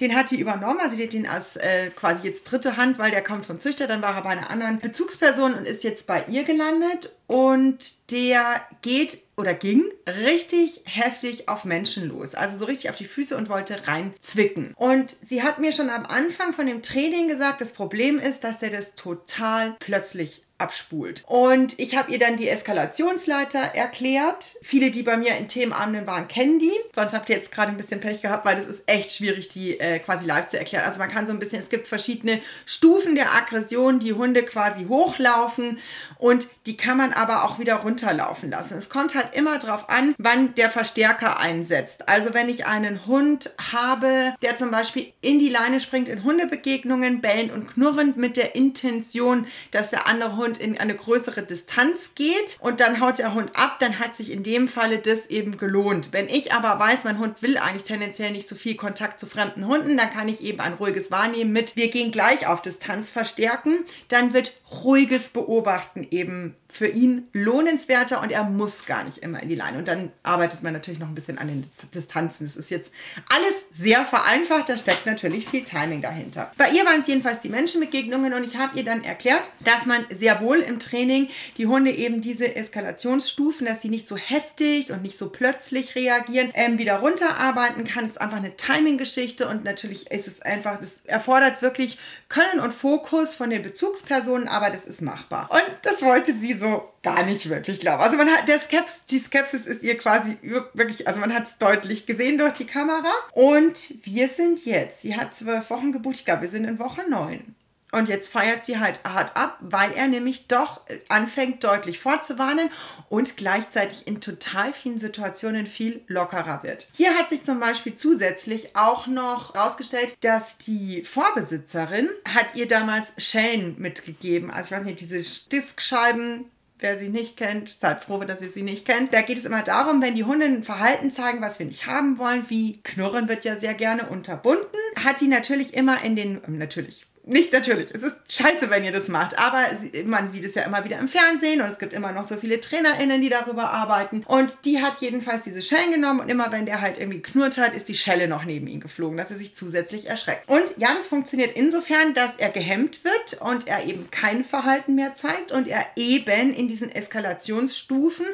den 0.00 0.16
hat 0.16 0.32
die 0.32 0.40
übernommen, 0.40 0.80
also 0.80 0.96
die 0.96 1.04
hat 1.04 1.12
den 1.12 1.28
als 1.28 1.56
äh, 1.56 1.90
quasi 1.90 2.26
jetzt 2.26 2.44
dritte 2.44 2.76
Hand, 2.76 2.98
weil 2.98 3.12
der 3.12 3.22
kommt 3.22 3.46
vom 3.46 3.60
Züchter, 3.60 3.86
dann 3.86 4.02
war 4.02 4.16
er 4.16 4.22
bei 4.22 4.30
einer 4.30 4.50
anderen 4.50 4.80
Bezugsperson 4.80 5.54
und 5.54 5.64
ist 5.64 5.84
jetzt 5.84 6.08
bei 6.08 6.24
ihr 6.28 6.42
gelandet. 6.42 7.12
Und 7.28 8.10
der 8.10 8.60
geht 8.82 9.18
oder 9.36 9.54
ging 9.54 9.84
richtig 10.26 10.82
heftig 10.86 11.48
auf 11.48 11.64
Menschen 11.64 12.08
los. 12.08 12.34
Also 12.34 12.58
so 12.58 12.64
richtig 12.64 12.90
auf 12.90 12.96
die 12.96 13.04
Füße 13.04 13.36
und 13.36 13.48
wollte 13.48 13.86
reinzwicken. 13.86 14.72
Und 14.74 15.14
sie 15.24 15.42
hat 15.42 15.60
mir 15.60 15.72
schon 15.72 15.90
am 15.90 16.06
Anfang 16.06 16.52
von 16.52 16.66
dem 16.66 16.82
Training 16.82 17.28
gesagt, 17.28 17.60
das 17.60 17.72
Problem 17.72 18.18
ist, 18.18 18.42
dass 18.42 18.62
er 18.62 18.70
das 18.70 18.96
total 18.96 19.76
plötzlich 19.78 20.42
abspult. 20.58 21.22
Und 21.26 21.78
ich 21.78 21.96
habe 21.96 22.12
ihr 22.12 22.18
dann 22.18 22.36
die 22.36 22.48
Eskalationsleiter 22.48 23.60
erklärt. 23.60 24.56
Viele, 24.62 24.90
die 24.90 25.02
bei 25.02 25.16
mir 25.16 25.36
in 25.36 25.48
Themenabenden 25.48 26.06
waren, 26.06 26.28
kennen 26.28 26.58
die. 26.58 26.72
Sonst 26.94 27.12
habt 27.12 27.28
ihr 27.30 27.36
jetzt 27.36 27.52
gerade 27.52 27.70
ein 27.70 27.76
bisschen 27.76 28.00
Pech 28.00 28.20
gehabt, 28.20 28.44
weil 28.44 28.58
es 28.58 28.66
ist 28.66 28.82
echt 28.86 29.12
schwierig, 29.12 29.48
die 29.48 29.78
äh, 29.78 30.00
quasi 30.00 30.26
live 30.26 30.48
zu 30.48 30.58
erklären. 30.58 30.84
Also 30.84 30.98
man 30.98 31.08
kann 31.08 31.26
so 31.26 31.32
ein 31.32 31.38
bisschen, 31.38 31.60
es 31.60 31.68
gibt 31.68 31.86
verschiedene 31.86 32.40
Stufen 32.66 33.14
der 33.14 33.34
Aggression, 33.34 34.00
die 34.00 34.12
Hunde 34.12 34.42
quasi 34.42 34.86
hochlaufen 34.86 35.78
und 36.18 36.48
die 36.66 36.76
kann 36.76 36.96
man 36.96 37.12
aber 37.12 37.44
auch 37.44 37.58
wieder 37.58 37.76
runterlaufen 37.76 38.50
lassen. 38.50 38.76
Es 38.76 38.88
kommt 38.88 39.14
halt 39.14 39.34
immer 39.34 39.58
darauf 39.58 39.88
an, 39.88 40.14
wann 40.18 40.54
der 40.54 40.70
Verstärker 40.70 41.38
einsetzt. 41.38 42.08
Also 42.08 42.34
wenn 42.34 42.48
ich 42.48 42.66
einen 42.66 43.06
Hund 43.06 43.50
habe, 43.72 44.34
der 44.42 44.56
zum 44.56 44.70
Beispiel 44.70 45.12
in 45.20 45.38
die 45.38 45.48
Leine 45.48 45.80
springt 45.80 46.08
in 46.08 46.24
Hundebegegnungen, 46.24 47.20
bellend 47.20 47.52
und 47.52 47.68
knurrend 47.72 48.16
mit 48.16 48.36
der 48.36 48.54
Intention, 48.54 49.46
dass 49.70 49.90
der 49.90 50.06
andere 50.06 50.36
Hund 50.36 50.58
in 50.58 50.78
eine 50.78 50.94
größere 50.94 51.42
Distanz 51.42 52.14
geht 52.14 52.58
und 52.60 52.80
dann 52.80 53.00
haut 53.00 53.18
der 53.18 53.34
Hund 53.34 53.50
ab, 53.54 53.76
dann 53.80 53.98
hat 53.98 54.16
sich 54.16 54.32
in 54.32 54.42
dem 54.42 54.68
Falle 54.68 54.98
das 54.98 55.26
eben 55.26 55.56
gelohnt. 55.56 56.12
Wenn 56.12 56.28
ich 56.28 56.52
aber 56.52 56.78
weiß, 56.78 57.04
mein 57.04 57.18
Hund 57.18 57.42
will 57.42 57.56
eigentlich 57.56 57.84
tendenziell 57.84 58.32
nicht 58.32 58.48
so 58.48 58.56
viel 58.56 58.74
Kontakt 58.74 59.20
zu 59.20 59.26
fremden 59.26 59.66
Hunden, 59.66 59.96
dann 59.96 60.12
kann 60.12 60.28
ich 60.28 60.42
eben 60.42 60.60
ein 60.60 60.74
ruhiges 60.74 61.10
Wahrnehmen 61.10 61.52
mit, 61.52 61.76
wir 61.76 61.88
gehen 61.88 62.10
gleich 62.10 62.46
auf 62.46 62.62
Distanz 62.62 63.10
verstärken, 63.10 63.84
dann 64.08 64.32
wird 64.32 64.60
ruhiges 64.84 65.28
Beobachten 65.28 66.07
eben 66.12 66.56
für 66.70 66.86
ihn 66.86 67.28
lohnenswerter 67.32 68.22
und 68.22 68.30
er 68.30 68.44
muss 68.44 68.84
gar 68.84 69.02
nicht 69.04 69.18
immer 69.18 69.42
in 69.42 69.48
die 69.48 69.54
Leine. 69.54 69.78
Und 69.78 69.88
dann 69.88 70.12
arbeitet 70.22 70.62
man 70.62 70.74
natürlich 70.74 71.00
noch 71.00 71.08
ein 71.08 71.14
bisschen 71.14 71.38
an 71.38 71.48
den 71.48 71.70
Distanzen. 71.94 72.46
Das 72.46 72.56
ist 72.56 72.70
jetzt 72.70 72.92
alles 73.34 73.64
sehr 73.72 74.04
vereinfacht, 74.04 74.68
da 74.68 74.76
steckt 74.76 75.06
natürlich 75.06 75.48
viel 75.48 75.64
Timing 75.64 76.02
dahinter. 76.02 76.52
Bei 76.56 76.70
ihr 76.70 76.84
waren 76.84 77.00
es 77.00 77.06
jedenfalls 77.06 77.40
die 77.40 77.48
Menschenbegegnungen 77.48 78.34
und 78.34 78.44
ich 78.44 78.56
habe 78.56 78.76
ihr 78.78 78.84
dann 78.84 79.02
erklärt, 79.02 79.50
dass 79.60 79.86
man 79.86 80.04
sehr 80.10 80.40
wohl 80.40 80.58
im 80.58 80.78
Training 80.78 81.28
die 81.56 81.66
Hunde 81.66 81.90
eben 81.90 82.20
diese 82.20 82.54
Eskalationsstufen, 82.54 83.66
dass 83.66 83.80
sie 83.80 83.88
nicht 83.88 84.06
so 84.06 84.16
heftig 84.16 84.92
und 84.92 85.02
nicht 85.02 85.16
so 85.16 85.30
plötzlich 85.30 85.94
reagieren, 85.94 86.50
ähm, 86.54 86.78
wieder 86.78 86.98
runterarbeiten 86.98 87.86
kann. 87.86 88.04
Es 88.04 88.12
ist 88.12 88.20
einfach 88.20 88.36
eine 88.36 88.56
Timing-Geschichte 88.56 89.48
und 89.48 89.64
natürlich 89.64 90.10
ist 90.10 90.28
es 90.28 90.42
einfach, 90.42 90.78
das 90.78 91.00
erfordert 91.06 91.62
wirklich 91.62 91.98
Können 92.28 92.60
und 92.60 92.74
Fokus 92.74 93.34
von 93.34 93.48
den 93.48 93.62
Bezugspersonen, 93.62 94.48
aber 94.48 94.70
das 94.70 94.84
ist 94.84 95.00
machbar. 95.00 95.48
Und 95.50 95.64
das 95.82 96.02
wollte 96.02 96.34
sie 96.34 96.57
so 96.58 96.92
gar 97.02 97.24
nicht 97.24 97.48
wirklich 97.48 97.80
glauben. 97.80 98.02
Also 98.02 98.16
man 98.16 98.28
hat 98.28 98.48
der 98.48 98.58
Skepsis, 98.58 99.04
die 99.06 99.18
Skepsis 99.18 99.66
ist 99.66 99.82
ihr 99.82 99.96
quasi 99.96 100.36
wirklich, 100.74 101.08
also 101.08 101.20
man 101.20 101.32
hat 101.32 101.44
es 101.44 101.58
deutlich 101.58 102.06
gesehen 102.06 102.38
durch 102.38 102.54
die 102.54 102.66
Kamera. 102.66 103.12
Und 103.32 103.94
wir 104.04 104.28
sind 104.28 104.64
jetzt, 104.64 105.02
sie 105.02 105.16
hat 105.16 105.34
zwölf 105.34 105.70
Wochen 105.70 105.92
gebucht, 105.92 106.16
ich 106.16 106.24
glaube, 106.24 106.42
wir 106.42 106.48
sind 106.48 106.64
in 106.64 106.78
Woche 106.78 107.08
neun. 107.08 107.54
Und 107.90 108.08
jetzt 108.08 108.30
feiert 108.30 108.66
sie 108.66 108.78
halt 108.78 109.00
hart 109.04 109.34
ab, 109.34 109.56
weil 109.60 109.92
er 109.92 110.08
nämlich 110.08 110.46
doch 110.46 110.82
anfängt 111.08 111.64
deutlich 111.64 111.98
vorzuwarnen 111.98 112.70
und 113.08 113.38
gleichzeitig 113.38 114.06
in 114.06 114.20
total 114.20 114.74
vielen 114.74 115.00
Situationen 115.00 115.66
viel 115.66 116.02
lockerer 116.06 116.62
wird. 116.62 116.88
Hier 116.92 117.14
hat 117.14 117.30
sich 117.30 117.44
zum 117.44 117.60
Beispiel 117.60 117.94
zusätzlich 117.94 118.76
auch 118.76 119.06
noch 119.06 119.54
herausgestellt, 119.54 120.18
dass 120.20 120.58
die 120.58 121.02
Vorbesitzerin 121.04 122.10
hat 122.26 122.54
ihr 122.54 122.68
damals 122.68 123.14
Schellen 123.16 123.76
mitgegeben. 123.78 124.50
Also 124.50 124.74
ich 124.74 124.80
weiß 124.80 124.86
nicht, 124.86 125.00
diese 125.00 125.48
Diskscheiben, 125.48 126.44
wer 126.78 126.98
sie 126.98 127.08
nicht 127.08 127.38
kennt, 127.38 127.74
seid 127.80 128.04
froh, 128.04 128.18
dass 128.18 128.42
ihr 128.42 128.50
sie 128.50 128.62
nicht 128.62 128.84
kennt. 128.84 129.14
Da 129.14 129.22
geht 129.22 129.38
es 129.38 129.46
immer 129.46 129.62
darum, 129.62 130.02
wenn 130.02 130.14
die 130.14 130.24
Hunde 130.24 130.44
ein 130.44 130.62
Verhalten 130.62 131.10
zeigen, 131.10 131.40
was 131.40 131.58
wir 131.58 131.66
nicht 131.66 131.86
haben 131.86 132.18
wollen, 132.18 132.44
wie 132.48 132.80
Knurren 132.82 133.28
wird 133.28 133.44
ja 133.44 133.58
sehr 133.58 133.74
gerne 133.74 134.06
unterbunden, 134.06 134.78
hat 135.02 135.22
die 135.22 135.28
natürlich 135.28 135.72
immer 135.72 136.02
in 136.04 136.16
den, 136.16 136.40
natürlich, 136.46 137.06
nicht 137.28 137.52
natürlich. 137.52 137.90
Es 137.92 138.02
ist 138.02 138.16
scheiße, 138.28 138.70
wenn 138.70 138.84
ihr 138.84 138.92
das 138.92 139.08
macht. 139.08 139.38
Aber 139.38 139.64
man 140.04 140.28
sieht 140.28 140.44
es 140.44 140.54
ja 140.54 140.62
immer 140.62 140.84
wieder 140.84 140.98
im 140.98 141.08
Fernsehen 141.08 141.60
und 141.60 141.68
es 141.68 141.78
gibt 141.78 141.92
immer 141.92 142.12
noch 142.12 142.24
so 142.24 142.36
viele 142.36 142.60
TrainerInnen, 142.60 143.20
die 143.20 143.28
darüber 143.28 143.70
arbeiten. 143.70 144.24
Und 144.26 144.64
die 144.64 144.80
hat 144.80 145.00
jedenfalls 145.00 145.42
diese 145.42 145.62
Schellen 145.62 145.92
genommen 145.92 146.20
und 146.20 146.28
immer 146.28 146.50
wenn 146.52 146.66
der 146.66 146.80
halt 146.80 146.98
irgendwie 146.98 147.20
knurrt 147.20 147.58
hat, 147.58 147.74
ist 147.74 147.88
die 147.88 147.94
Schelle 147.94 148.28
noch 148.28 148.44
neben 148.44 148.66
ihn 148.66 148.80
geflogen, 148.80 149.16
dass 149.16 149.30
er 149.30 149.36
sich 149.36 149.54
zusätzlich 149.54 150.08
erschreckt. 150.08 150.48
Und 150.48 150.64
ja, 150.78 150.88
das 150.96 151.08
funktioniert 151.08 151.56
insofern, 151.56 152.14
dass 152.14 152.36
er 152.36 152.48
gehemmt 152.48 153.04
wird 153.04 153.40
und 153.40 153.68
er 153.68 153.84
eben 153.84 154.10
kein 154.10 154.44
Verhalten 154.44 154.94
mehr 154.94 155.14
zeigt 155.14 155.52
und 155.52 155.68
er 155.68 155.84
eben 155.96 156.54
in 156.54 156.68
diesen 156.68 156.90
Eskalationsstufen 156.90 158.26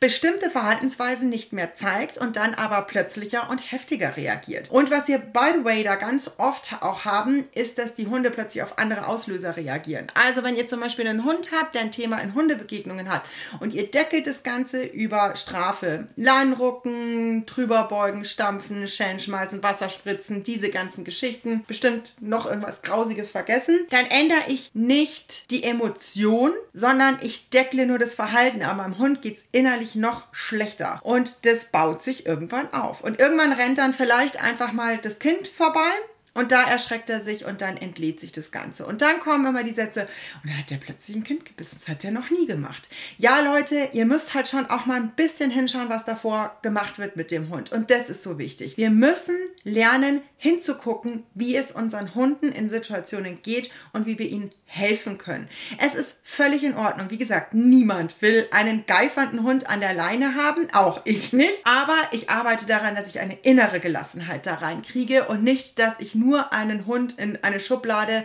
bestimmte 0.00 0.50
Verhaltensweisen 0.50 1.28
nicht 1.28 1.52
mehr 1.52 1.74
zeigt 1.74 2.18
und 2.18 2.36
dann 2.36 2.54
aber 2.54 2.82
plötzlicher 2.82 3.50
und 3.50 3.58
heftiger 3.58 4.16
reagiert. 4.16 4.70
Und 4.70 4.90
was 4.90 5.08
wir, 5.08 5.18
by 5.18 5.58
the 5.58 5.64
way, 5.64 5.84
da 5.84 5.94
ganz 5.96 6.30
oft 6.38 6.78
auch 6.80 7.04
haben, 7.04 7.44
ist, 7.54 7.78
dass 7.78 7.94
die 7.94 8.06
Hunde 8.06 8.30
plötzlich 8.40 8.62
auf 8.62 8.78
andere 8.78 9.06
Auslöser 9.06 9.54
reagieren. 9.54 10.06
Also 10.14 10.42
wenn 10.42 10.56
ihr 10.56 10.66
zum 10.66 10.80
Beispiel 10.80 11.06
einen 11.06 11.24
Hund 11.24 11.50
habt, 11.52 11.74
der 11.74 11.82
ein 11.82 11.92
Thema 11.92 12.18
in 12.20 12.34
Hundebegegnungen 12.34 13.10
hat 13.10 13.22
und 13.60 13.74
ihr 13.74 13.90
deckelt 13.90 14.26
das 14.26 14.42
Ganze 14.42 14.82
über 14.82 15.36
Strafe, 15.36 16.08
Leinenrucken, 16.16 17.44
drüberbeugen, 17.44 18.24
stampfen, 18.24 18.88
Schellen 18.88 19.18
schmeißen, 19.18 19.62
Wasser 19.62 19.90
spritzen, 19.90 20.42
diese 20.42 20.70
ganzen 20.70 21.04
Geschichten, 21.04 21.64
bestimmt 21.66 22.14
noch 22.20 22.46
irgendwas 22.46 22.80
Grausiges 22.80 23.30
vergessen, 23.30 23.86
dann 23.90 24.06
ändere 24.06 24.44
ich 24.48 24.70
nicht 24.72 25.50
die 25.50 25.62
Emotion, 25.62 26.52
sondern 26.72 27.18
ich 27.20 27.50
deckle 27.50 27.84
nur 27.84 27.98
das 27.98 28.14
Verhalten. 28.14 28.62
Aber 28.62 28.82
meinem 28.82 28.96
Hund 28.96 29.20
geht 29.20 29.36
es 29.36 29.44
innerlich 29.52 29.96
noch 29.96 30.24
schlechter 30.32 30.98
und 31.02 31.44
das 31.44 31.66
baut 31.66 32.00
sich 32.00 32.24
irgendwann 32.24 32.72
auf. 32.72 33.02
Und 33.02 33.20
irgendwann 33.20 33.52
rennt 33.52 33.76
dann 33.76 33.92
vielleicht 33.92 34.42
einfach 34.42 34.72
mal 34.72 34.96
das 34.96 35.18
Kind 35.18 35.46
vorbei 35.46 35.90
und 36.34 36.52
da 36.52 36.62
erschreckt 36.62 37.10
er 37.10 37.20
sich 37.20 37.44
und 37.44 37.60
dann 37.60 37.76
entlädt 37.76 38.20
sich 38.20 38.32
das 38.32 38.50
Ganze. 38.50 38.86
Und 38.86 39.02
dann 39.02 39.20
kommen 39.20 39.46
immer 39.46 39.64
die 39.64 39.72
Sätze, 39.72 40.02
und 40.42 40.50
dann 40.50 40.58
hat 40.58 40.70
der 40.70 40.76
plötzlich 40.76 41.16
ein 41.16 41.24
Kind 41.24 41.44
gebissen. 41.44 41.78
Das 41.80 41.88
hat 41.88 42.04
er 42.04 42.12
noch 42.12 42.30
nie 42.30 42.46
gemacht. 42.46 42.88
Ja, 43.18 43.40
Leute, 43.40 43.88
ihr 43.92 44.06
müsst 44.06 44.34
halt 44.34 44.48
schon 44.48 44.66
auch 44.66 44.86
mal 44.86 44.96
ein 44.96 45.10
bisschen 45.10 45.50
hinschauen, 45.50 45.88
was 45.88 46.04
davor 46.04 46.56
gemacht 46.62 46.98
wird 46.98 47.16
mit 47.16 47.30
dem 47.30 47.48
Hund. 47.50 47.72
Und 47.72 47.90
das 47.90 48.08
ist 48.08 48.22
so 48.22 48.38
wichtig. 48.38 48.76
Wir 48.76 48.90
müssen 48.90 49.36
lernen, 49.64 50.22
hinzugucken, 50.36 51.24
wie 51.34 51.54
es 51.54 51.70
unseren 51.72 52.14
Hunden 52.14 52.50
in 52.52 52.70
Situationen 52.70 53.42
geht 53.42 53.70
und 53.92 54.06
wie 54.06 54.18
wir 54.18 54.26
ihnen 54.26 54.50
helfen 54.64 55.18
können. 55.18 55.48
Es 55.78 55.94
ist 55.94 56.18
völlig 56.22 56.62
in 56.62 56.76
Ordnung. 56.76 57.10
Wie 57.10 57.18
gesagt, 57.18 57.52
niemand 57.52 58.22
will 58.22 58.46
einen 58.50 58.86
geifernden 58.86 59.42
Hund 59.42 59.68
an 59.68 59.80
der 59.80 59.92
Leine 59.92 60.36
haben, 60.36 60.68
auch 60.72 61.02
ich 61.04 61.32
nicht. 61.32 61.50
Aber 61.64 61.96
ich 62.12 62.30
arbeite 62.30 62.64
daran, 62.66 62.94
dass 62.94 63.06
ich 63.06 63.20
eine 63.20 63.38
innere 63.42 63.80
Gelassenheit 63.80 64.46
da 64.46 64.54
reinkriege 64.54 65.28
und 65.28 65.42
nicht, 65.42 65.78
dass 65.78 65.94
ich 65.98 66.14
nur 66.20 66.52
einen 66.52 66.86
Hund 66.86 67.18
in 67.18 67.42
eine 67.42 67.58
Schublade 67.58 68.24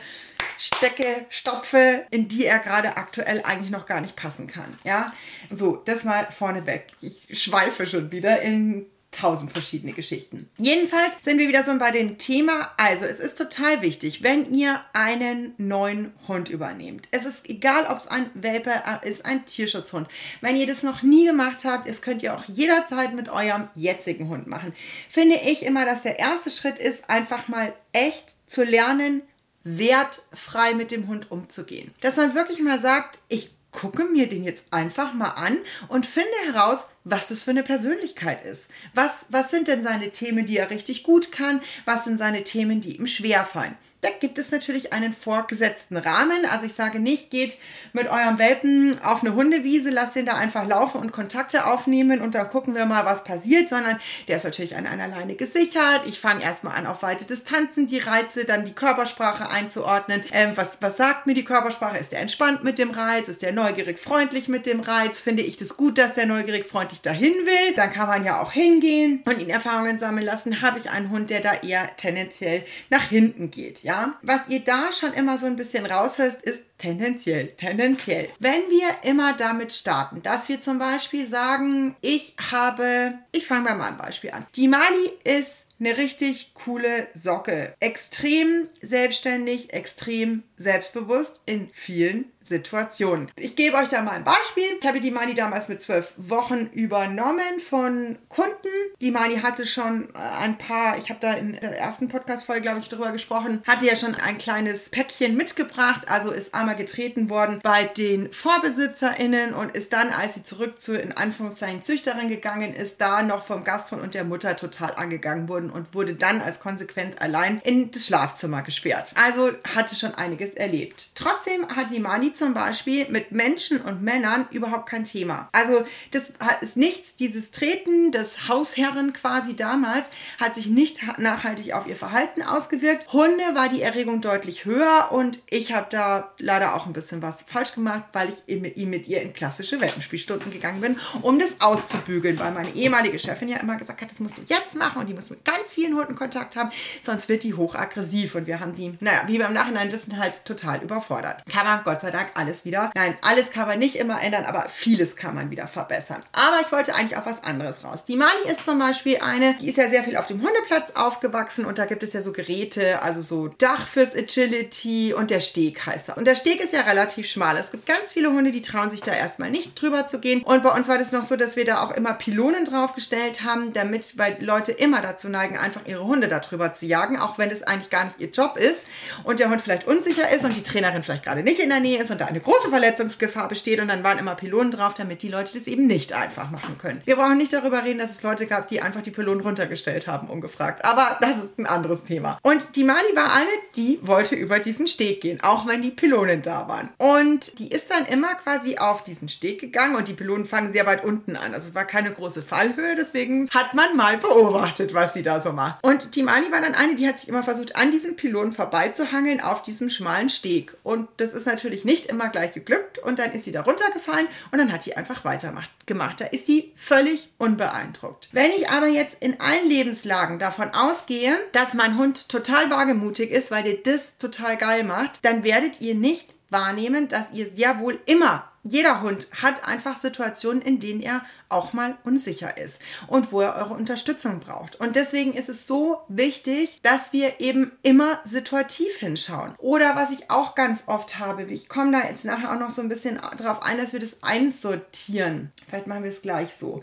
stecke, 0.58 1.25
stopfe, 1.30 2.06
in 2.12 2.28
die 2.28 2.46
er 2.46 2.60
gerade 2.60 2.98
aktuell 2.98 3.42
eigentlich 3.44 3.72
noch 3.72 3.86
gar 3.86 4.02
nicht 4.02 4.16
passen 4.16 4.48
kann. 4.48 4.78
Ja, 4.84 5.14
so, 5.50 5.78
das 5.78 6.04
mal 6.04 6.25
vorneweg. 6.32 6.88
Ich 7.02 7.28
schweife 7.44 7.86
schon 7.86 8.12
wieder 8.12 8.42
in 8.42 8.86
tausend 9.16 9.52
verschiedene 9.52 9.94
Geschichten. 9.94 10.50
Jedenfalls 10.58 11.14
sind 11.22 11.38
wir 11.38 11.48
wieder 11.48 11.64
so 11.64 11.78
bei 11.78 11.92
dem 11.92 12.18
Thema. 12.18 12.74
Also, 12.78 13.06
es 13.06 13.20
ist 13.20 13.38
total 13.38 13.82
wichtig, 13.82 14.24
wenn 14.24 14.54
ihr 14.54 14.82
einen 14.94 15.54
neuen 15.58 16.14
Hund 16.28 16.50
übernehmt. 16.50 17.08
Es 17.12 17.26
ist 17.26 17.50
egal, 17.50 17.86
ob 17.90 17.98
es 17.98 18.08
ein 18.08 18.30
Welpe 18.34 18.72
ist, 19.04 19.26
ein 19.26 19.46
Tierschutzhund. 19.46 20.08
Wenn 20.42 20.56
ihr 20.56 20.68
das 20.68 20.84
noch 20.84 21.02
nie 21.02 21.26
gemacht 21.26 21.64
habt, 21.64 21.88
das 21.88 22.02
könnt 22.02 22.24
ihr 22.24 22.36
auch 22.36 22.44
jederzeit 22.48 23.14
mit 23.14 23.30
eurem 23.30 23.70
jetzigen 23.74 24.28
Hund 24.30 24.48
machen. 24.48 24.74
Finde 25.10 25.36
ich 25.36 25.64
immer, 25.66 25.86
dass 25.86 26.02
der 26.02 26.20
erste 26.20 26.50
Schritt 26.50 26.78
ist, 26.78 27.10
einfach 27.10 27.48
mal 27.48 27.74
echt 27.94 28.36
zu 28.48 28.64
lernen, 28.64 29.22
wertfrei 29.64 30.76
mit 30.76 30.92
dem 30.92 31.08
Hund 31.08 31.32
umzugehen. 31.32 31.94
Dass 32.02 32.18
man 32.18 32.36
wirklich 32.36 32.60
mal 32.60 32.82
sagt, 32.82 33.20
ich 33.30 33.55
gucke 33.75 34.05
mir 34.05 34.27
den 34.27 34.44
jetzt 34.44 34.65
einfach 34.72 35.13
mal 35.13 35.32
an 35.32 35.58
und 35.89 36.08
finde 36.08 36.32
heraus, 36.48 36.89
was 37.03 37.27
das 37.27 37.44
für 37.44 37.51
eine 37.51 37.62
Persönlichkeit 37.62 38.44
ist. 38.46 38.72
Was, 38.96 39.27
was 39.29 39.51
sind 39.51 39.67
denn 39.67 39.84
seine 39.84 40.10
Themen, 40.10 40.48
die 40.48 40.58
er 40.58 40.72
richtig 40.72 41.03
gut 41.03 41.32
kann? 41.32 41.62
Was 41.84 42.05
sind 42.05 42.17
seine 42.17 42.44
Themen, 42.44 42.82
die 42.82 42.98
ihm 42.98 43.05
schwerfallen? 43.05 43.75
Da 44.02 44.12
gibt 44.20 44.38
es 44.38 44.52
natürlich 44.52 44.94
einen 44.94 45.14
vorgesetzten 45.14 45.98
Rahmen. 45.98 46.46
Also 46.52 46.68
ich 46.68 46.74
sage 46.74 47.00
nicht, 47.00 47.32
geht 47.32 47.58
mit 47.92 48.08
eurem 48.08 48.38
Welpen 48.38 49.02
auf 49.04 49.24
eine 49.24 49.34
Hundewiese, 49.34 49.90
lasst 49.90 50.16
ihn 50.16 50.28
da 50.28 50.36
einfach 50.36 50.68
laufen 50.68 51.02
und 51.02 51.12
Kontakte 51.12 51.66
aufnehmen 51.66 52.22
und 52.22 52.36
dann 52.36 52.48
gucken 52.50 52.75
wir 52.75 52.86
mal, 52.86 53.04
was 53.06 53.24
passiert, 53.24 53.68
sondern 53.68 54.00
der 54.28 54.38
ist 54.38 54.44
natürlich 54.44 54.75
an 54.75 54.86
einer 54.86 55.08
Leine 55.08 55.34
gesichert. 55.34 56.02
Ich 56.06 56.20
fange 56.20 56.44
erstmal 56.44 56.75
an, 56.75 56.86
auf 56.86 57.02
weite 57.02 57.25
Distanzen 57.25 57.88
die 57.88 57.98
Reize, 57.98 58.46
dann 58.46 58.66
die 58.66 58.74
Körpersprache 58.74 59.50
einzuordnen. 59.50 60.24
Ähm, 60.32 60.52
was, 60.56 60.78
was 60.82 60.98
sagt 60.98 61.25
mir 61.25 61.34
die 61.34 61.46
Körpersprache? 61.46 61.98
Ist 61.98 62.12
der 62.12 62.20
entspannt 62.20 62.64
mit 62.64 62.78
dem 62.78 62.92
Reiz? 62.92 63.28
Ist 63.28 63.42
der 63.42 63.54
neugierig 63.54 63.98
freundlich 63.98 64.48
mit 64.48 64.68
dem 64.68 64.82
Reiz? 64.82 65.20
Finde 65.20 65.42
ich 65.42 65.58
das 65.58 65.78
gut, 65.78 65.98
dass 65.98 66.14
der 66.14 66.28
neugierig 66.28 66.68
freundlich 66.68 67.02
dahin 67.02 67.34
will? 67.34 67.74
Dann 67.75 67.92
kann 67.92 68.08
man 68.08 68.24
ja 68.24 68.40
auch 68.40 68.52
hingehen 68.52 69.24
und 69.25 69.40
ihn 69.40 69.50
Erfahrungen 69.50 69.98
sammeln 69.98 70.25
lassen. 70.25 70.62
Habe 70.62 70.78
ich 70.78 70.92
einen 70.92 71.10
Hund, 71.10 71.32
der 71.32 71.40
da 71.40 71.54
eher 71.56 71.90
tendenziell 71.98 72.64
nach 72.92 73.10
hinten 73.10 73.50
geht? 73.50 73.82
Ja, 73.82 73.95
was 74.22 74.42
ihr 74.50 74.62
da 74.62 74.92
schon 74.92 75.14
immer 75.14 75.38
so 75.38 75.46
ein 75.46 75.56
bisschen 75.56 75.86
raushört, 75.86 76.42
ist 76.44 76.62
tendenziell, 76.78 77.48
tendenziell. 77.58 78.30
Wenn 78.40 78.62
wir 78.70 79.10
immer 79.10 79.34
damit 79.34 79.74
starten, 79.74 80.22
dass 80.22 80.50
wir 80.50 80.62
zum 80.62 80.80
Beispiel 80.80 81.28
sagen, 81.28 81.96
ich 82.02 82.36
habe, 82.52 83.20
ich 83.32 83.48
fange 83.48 83.75
mal 83.75 83.90
ein 83.90 83.98
Beispiel 83.98 84.32
an. 84.32 84.46
Die 84.56 84.68
Mali 84.68 85.12
ist 85.24 85.66
eine 85.80 85.98
richtig 85.98 86.54
coole 86.54 87.08
Socke. 87.14 87.74
Extrem 87.80 88.70
selbstständig, 88.82 89.74
extrem 89.74 90.44
selbstbewusst 90.58 91.42
in 91.46 91.70
vielen 91.74 92.32
Situationen. 92.48 93.32
Ich 93.38 93.56
gebe 93.56 93.76
euch 93.78 93.90
da 93.90 94.02
mal 94.02 94.12
ein 94.12 94.24
Beispiel. 94.24 94.78
Ich 94.80 94.88
habe 94.88 95.00
die 95.00 95.12
Mani 95.12 95.34
damals 95.34 95.68
mit 95.68 95.82
zwölf 95.82 96.14
Wochen 96.18 96.70
übernommen 96.74 97.60
von 97.60 98.20
Kunden. 98.30 98.70
Die 99.02 99.12
Mani 99.12 99.38
hatte 99.38 99.66
schon 99.66 100.10
äh, 100.14 100.18
ein 100.18 100.58
paar, 100.58 100.98
ich 100.98 101.10
habe 101.10 101.20
da 101.20 101.34
in 101.34 101.54
der 101.54 101.78
ersten 101.78 102.08
Podcast-Folge, 102.08 102.62
glaube 102.62 102.80
ich, 102.80 102.90
drüber 102.90 103.12
gesprochen, 103.12 103.64
hatte 103.68 103.86
ja 103.86 103.96
schon 103.96 104.16
ein 104.16 104.38
kleines 104.38 104.90
Päckchen 104.90 105.36
mitgebracht, 105.36 106.08
also 106.08 106.32
ist 106.32 106.54
einmal 106.54 106.76
getreten 106.76 107.30
worden 107.30 107.60
bei 107.64 107.86
den 107.86 108.32
VorbesitzerInnen 108.32 109.54
und 109.54 109.76
ist 109.76 109.92
dann, 109.92 110.10
als 110.10 110.36
sie 110.36 110.44
zurück 110.44 110.80
zu, 110.80 110.96
in 110.96 111.14
Anführungszeichen, 111.14 111.82
Züchterin 111.82 112.30
gegangen 112.30 112.74
ist, 112.76 113.02
da 113.02 113.24
noch 113.24 113.46
vom 113.46 113.64
Gasthund 113.64 114.04
und 114.04 114.14
der 114.14 114.24
Mutter 114.24 114.56
total 114.56 114.94
angegangen 114.96 115.50
worden 115.50 115.72
und 115.72 115.96
wurde 115.96 116.14
dann 116.14 116.42
als 116.42 116.60
Konsequenz 116.60 117.16
allein 117.20 117.60
in 117.64 117.92
das 117.92 118.06
Schlafzimmer 118.06 118.62
gesperrt. 118.62 119.14
Also 119.16 119.52
hatte 119.76 119.96
schon 119.96 120.14
einiges 120.46 120.54
erlebt. 120.54 121.10
Trotzdem 121.16 121.68
hat 121.75 121.92
die 121.92 122.00
Mani 122.00 122.32
zum 122.32 122.54
Beispiel 122.54 123.08
mit 123.10 123.32
Menschen 123.32 123.82
und 123.82 124.02
Männern 124.02 124.48
überhaupt 124.52 124.90
kein 124.90 125.06
Thema. 125.06 125.50
Also 125.52 125.86
das 126.12 126.34
ist 126.62 126.78
nichts, 126.78 127.16
dieses 127.16 127.52
Treten 127.52 128.12
des 128.12 128.48
Hausherren 128.48 129.14
quasi 129.14 129.56
damals 129.56 130.06
hat 130.40 130.56
sich 130.56 130.68
nicht 130.68 131.02
nachhaltig 131.18 131.74
auf 131.74 131.88
ihr 131.88 131.96
Verhalten 131.96 132.42
ausgewirkt. 132.42 133.12
Hunde 133.14 133.44
war 133.54 133.70
die 133.70 133.82
Erregung 133.82 134.22
deutlich 134.22 134.66
höher 134.66 135.10
und 135.12 135.40
ich 135.50 135.74
habe 135.74 135.88
da 135.90 136.32
leider 136.40 136.75
auch 136.75 136.86
ein 136.86 136.94
bisschen 136.94 137.22
was 137.22 137.44
falsch 137.48 137.74
gemacht, 137.74 138.06
weil 138.14 138.30
ich 138.48 138.62
mit, 138.62 138.78
mit 138.78 139.08
ihr 139.08 139.22
in 139.22 139.34
klassische 139.34 139.80
Welpenspielstunden 139.82 140.52
gegangen 140.52 140.82
bin, 140.82 140.98
um 141.22 141.40
das 141.40 141.62
auszubügeln, 141.62 142.40
weil 142.40 142.52
meine 142.52 142.74
ehemalige 142.74 143.20
Chefin 143.20 143.50
ja 143.50 143.58
immer 143.58 143.75
gesagt 143.78 144.02
hat, 144.02 144.12
das 144.12 144.20
musst 144.20 144.38
du 144.38 144.42
jetzt 144.48 144.75
machen 144.75 145.02
und 145.02 145.08
die 145.08 145.14
muss 145.14 145.30
mit 145.30 145.44
ganz 145.46 145.72
vielen 145.72 145.96
Hunden 145.96 146.16
Kontakt 146.16 146.56
haben, 146.56 146.72
sonst 147.02 147.30
wird 147.30 147.44
die 147.44 147.54
hochaggressiv 147.54 148.36
und 148.36 148.48
wir 148.48 148.60
haben 148.60 148.74
die, 148.74 148.94
naja, 149.00 149.24
wie 149.28 149.40
wir 149.40 149.48
im 149.48 149.54
Nachhinein 149.54 149.92
wissen, 149.92 150.18
halt 150.18 150.35
total 150.44 150.82
überfordert. 150.82 151.44
Kann 151.51 151.65
man 151.65 151.84
Gott 151.84 152.01
sei 152.01 152.12
Dank 152.12 152.32
alles 152.34 152.65
wieder. 152.65 152.92
Nein, 152.96 153.15
alles 153.22 153.51
kann 153.51 153.68
man 153.68 153.80
nicht 153.80 153.96
immer 153.96 154.22
ändern, 154.22 154.46
aber 154.46 154.68
vieles 154.70 155.15
kann 155.15 155.36
man 155.36 155.51
wieder 155.51 155.68
verbessern. 155.68 156.22
Aber 156.34 156.60
ich 156.62 156.72
wollte 156.72 156.96
eigentlich 156.96 157.18
auf 157.18 157.25
was 157.25 157.44
anderes 157.44 157.84
raus. 157.84 158.06
Die 158.06 158.15
Mali 158.15 158.32
ist 158.48 158.65
zum 158.65 158.80
Beispiel 158.80 159.20
eine, 159.20 159.56
die 159.56 159.70
ist 159.70 159.77
ja 159.77 159.89
sehr 159.89 160.04
viel 160.04 160.18
auf 160.18 160.27
dem 160.27 160.42
Hundeplatz 160.42 160.92
aufgewachsen 160.96 161.65
und 161.65 161.77
da 161.77 161.86
gibt 161.86 162.04
es 162.04 162.13
ja 162.13 162.22
so 162.22 162.32
Geräte, 162.32 163.01
also 163.01 163.22
so 163.22 163.48
Dach 163.48 163.88
fürs 163.88 164.15
Agility 164.15 165.13
und 165.13 165.32
der 165.32 165.39
Steg 165.39 165.86
heißt 165.86 166.10
er. 166.10 166.18
Und 166.18 166.25
der 166.25 166.36
Steg 166.36 166.62
ist 166.62 166.74
ja 166.74 166.82
relativ 166.82 167.27
schmal. 167.27 167.58
Es 167.58 167.72
gibt 167.72 167.86
ganz 167.86 168.12
viele 168.12 168.32
Hunde, 168.32 168.51
die 168.51 168.62
trauen 168.62 168.89
sich 168.89 169.01
da 169.01 169.13
erstmal 169.13 169.51
nicht 169.51 169.80
drüber 169.80 170.08
zu 170.08 170.20
gehen. 170.20 170.44
Und 170.44 170.63
bei 170.63 170.72
uns 170.72 170.88
war 170.88 170.98
das 170.98 171.12
noch 171.12 171.24
so, 171.24 171.36
dass 171.36 171.56
wir 171.56 171.65
da 171.65 171.82
auch 171.82 171.92
immer 171.92 172.13
Pylonen 172.13 172.65
draufgestellt 172.65 173.44
haben, 173.44 173.74
damit, 173.74 174.18
weil 174.18 174.38
Leute 174.39 174.72
immer 174.72 175.01
dazu 175.01 175.30
neigen, 175.30 175.58
einfach 175.58 175.82
ihre 175.86 176.06
Hunde 176.06 176.27
darüber 176.27 176.74
zu 176.74 176.86
jagen, 176.86 177.20
auch 177.20 177.38
wenn 177.38 177.50
das 177.50 177.63
eigentlich 177.63 177.89
gar 177.89 178.06
nicht 178.06 178.20
ihr 178.20 178.30
Job 178.30 178.58
ist 178.58 178.86
und 179.24 179.39
der 179.39 179.50
Hund 179.50 179.62
vielleicht 179.62 179.88
unsicher 179.88 180.25
ist 180.32 180.44
und 180.44 180.55
die 180.55 180.63
Trainerin 180.63 181.03
vielleicht 181.03 181.24
gerade 181.24 181.44
nicht 181.44 181.60
in 181.60 181.70
der 181.70 181.79
Nähe 181.79 182.01
ist 182.01 182.12
und 182.12 182.22
da 182.22 182.25
eine 182.25 182.39
große 182.39 182.70
Verletzungsgefahr 182.70 183.48
besteht 183.48 183.79
und 183.79 183.88
dann 183.88 184.03
waren 184.03 184.17
immer 184.17 184.36
Pylonen 184.36 184.72
drauf, 184.72 184.94
damit 184.94 185.22
die 185.22 185.27
Leute 185.27 185.58
das 185.58 185.67
eben 185.67 185.88
nicht 185.88 186.13
einfach 186.13 186.51
machen 186.51 186.77
können. 186.77 187.01
Wir 187.05 187.15
brauchen 187.15 187.38
nicht 187.38 187.53
darüber 187.53 187.84
reden, 187.84 188.00
dass 188.00 188.12
es 188.12 188.24
Leute 188.24 188.48
gab, 188.48 188.67
die 188.67 188.82
einfach 188.82 189.01
die 189.01 189.12
Pylonen 189.12 189.44
runtergestellt 189.44 190.08
haben, 190.08 190.29
ungefragt. 190.29 190.86
Aber 190.86 191.17
das 191.22 191.38
ist 191.38 191.60
ein 191.60 191.65
anderes 191.65 192.03
Thema. 192.03 192.39
Und 192.41 192.75
die 192.75 192.84
Mali 192.84 193.15
war 193.15 193.34
eine, 193.34 193.50
die 193.75 194.00
wollte 194.01 194.36
über 194.36 194.60
diesen 194.60 194.88
Steg 194.88 195.22
gehen, 195.22 195.39
auch 195.41 195.67
wenn 195.67 195.82
die 195.82 195.91
Pylonen 195.91 196.41
da 196.41 196.67
waren. 196.67 196.89
Und 196.98 197.60
die 197.60 197.70
ist 197.70 197.91
dann 197.91 198.05
immer 198.05 198.36
quasi 198.36 198.77
auf 198.77 199.03
diesen 199.03 199.29
Steg 199.29 199.60
gegangen 199.60 199.96
und 199.96 200.08
die 200.08 200.13
Pylonen 200.13 200.46
fangen 200.46 200.74
sehr 200.74 200.86
weit 200.86 201.03
unten 201.03 201.36
an. 201.36 201.53
Also 201.53 201.70
es 201.70 201.75
war 201.75 201.86
keine 201.86 202.12
große 202.12 202.41
Fallhöhe, 202.41 202.96
deswegen 202.96 203.50
hat 203.50 203.74
man 203.74 203.96
mal 203.96 204.17
beobachtet, 204.17 204.94
was 204.94 205.13
sie 205.13 205.24
da 205.24 205.41
so 205.41 205.51
macht. 205.51 205.84
Und 205.84 206.15
die 206.15 206.24
Mali 206.24 206.51
war 206.51 206.62
dann 206.62 206.75
eine, 206.75 206.96
die 206.96 207.08
hat 207.08 207.20
sich 207.20 207.29
immer 207.29 207.44
versucht, 207.44 207.75
an 207.75 207.91
diesen 207.91 208.15
Pylonen 208.15 208.53
vorbeizuhangeln 208.53 209.41
auf 209.41 209.62
diesem 209.63 209.89
schmalen 209.89 210.15
Steg. 210.30 210.76
Und 210.84 211.08
das 211.18 211.34
ist 211.34 211.46
natürlich 211.46 211.86
nicht 211.86 212.08
immer 212.08 212.30
gleich 212.30 212.54
geglückt 212.54 213.00
und 213.00 213.20
dann 213.20 213.32
ist 213.34 213.46
sie 213.46 213.52
da 213.52 213.62
runtergefallen 213.62 214.28
und 214.52 214.60
dann 214.60 214.72
hat 214.72 214.84
sie 214.84 214.96
einfach 214.96 215.26
weitergemacht. 215.26 216.22
Da 216.22 216.26
ist 216.26 216.46
sie 216.46 216.72
völlig 216.76 217.30
unbeeindruckt. 217.38 218.30
Wenn 218.32 218.52
ich 218.52 218.70
aber 218.70 218.88
jetzt 218.88 219.18
in 219.20 219.40
allen 219.40 219.68
Lebenslagen 219.68 220.40
davon 220.40 220.70
ausgehe, 220.74 221.38
dass 221.52 221.74
mein 221.74 221.98
Hund 221.98 222.30
total 222.30 222.70
wagemutig 222.70 223.32
ist, 223.32 223.52
weil 223.52 223.64
der 223.64 223.76
das 223.76 224.18
total 224.18 224.58
geil 224.58 224.84
macht, 224.84 225.24
dann 225.24 225.44
werdet 225.44 225.82
ihr 225.82 225.96
nicht 225.96 226.36
wahrnehmen, 226.50 227.08
dass 227.08 227.32
ihr 227.34 227.48
sehr 227.48 227.80
wohl 227.80 228.00
immer 228.06 228.50
jeder 228.68 229.02
Hund 229.02 229.28
hat 229.44 229.68
einfach 229.68 229.96
Situationen, 229.96 230.62
in 230.62 230.80
denen 230.80 231.02
er 231.02 231.24
auch 231.50 231.74
mal 231.74 231.98
unsicher 232.04 232.58
ist 232.58 232.80
und 233.08 233.32
wo 233.32 233.42
er 233.42 233.56
eure 233.56 233.74
Unterstützung 233.74 234.40
braucht. 234.40 234.75
Und 234.78 234.96
deswegen 234.96 235.34
ist 235.34 235.50
es 235.50 235.68
so 235.68 236.02
wichtig, 236.08 236.80
dass 236.82 237.14
wir 237.14 237.40
eben 237.40 237.72
immer 237.84 238.20
situativ 238.24 238.98
hinschauen. 238.98 239.56
Oder 239.58 239.96
was 239.96 240.12
ich 240.12 240.30
auch 240.30 240.56
ganz 240.56 240.84
oft 240.88 241.20
habe, 241.20 241.44
ich 241.44 241.70
komme 241.70 241.92
da 241.92 242.08
jetzt 242.08 242.25
nachher 242.25 242.52
auch 242.52 242.60
noch 242.60 242.70
so 242.70 242.82
ein 242.82 242.90
bisschen 242.90 243.20
drauf 243.38 243.62
ein, 243.62 243.78
dass 243.78 243.94
wir 243.94 244.00
das 244.00 244.22
einsortieren. 244.22 245.52
Vielleicht 245.68 245.88
machen 245.88 246.04
wir 246.04 246.12
es 246.12 246.22
gleich 246.22 246.56
so. 246.56 246.82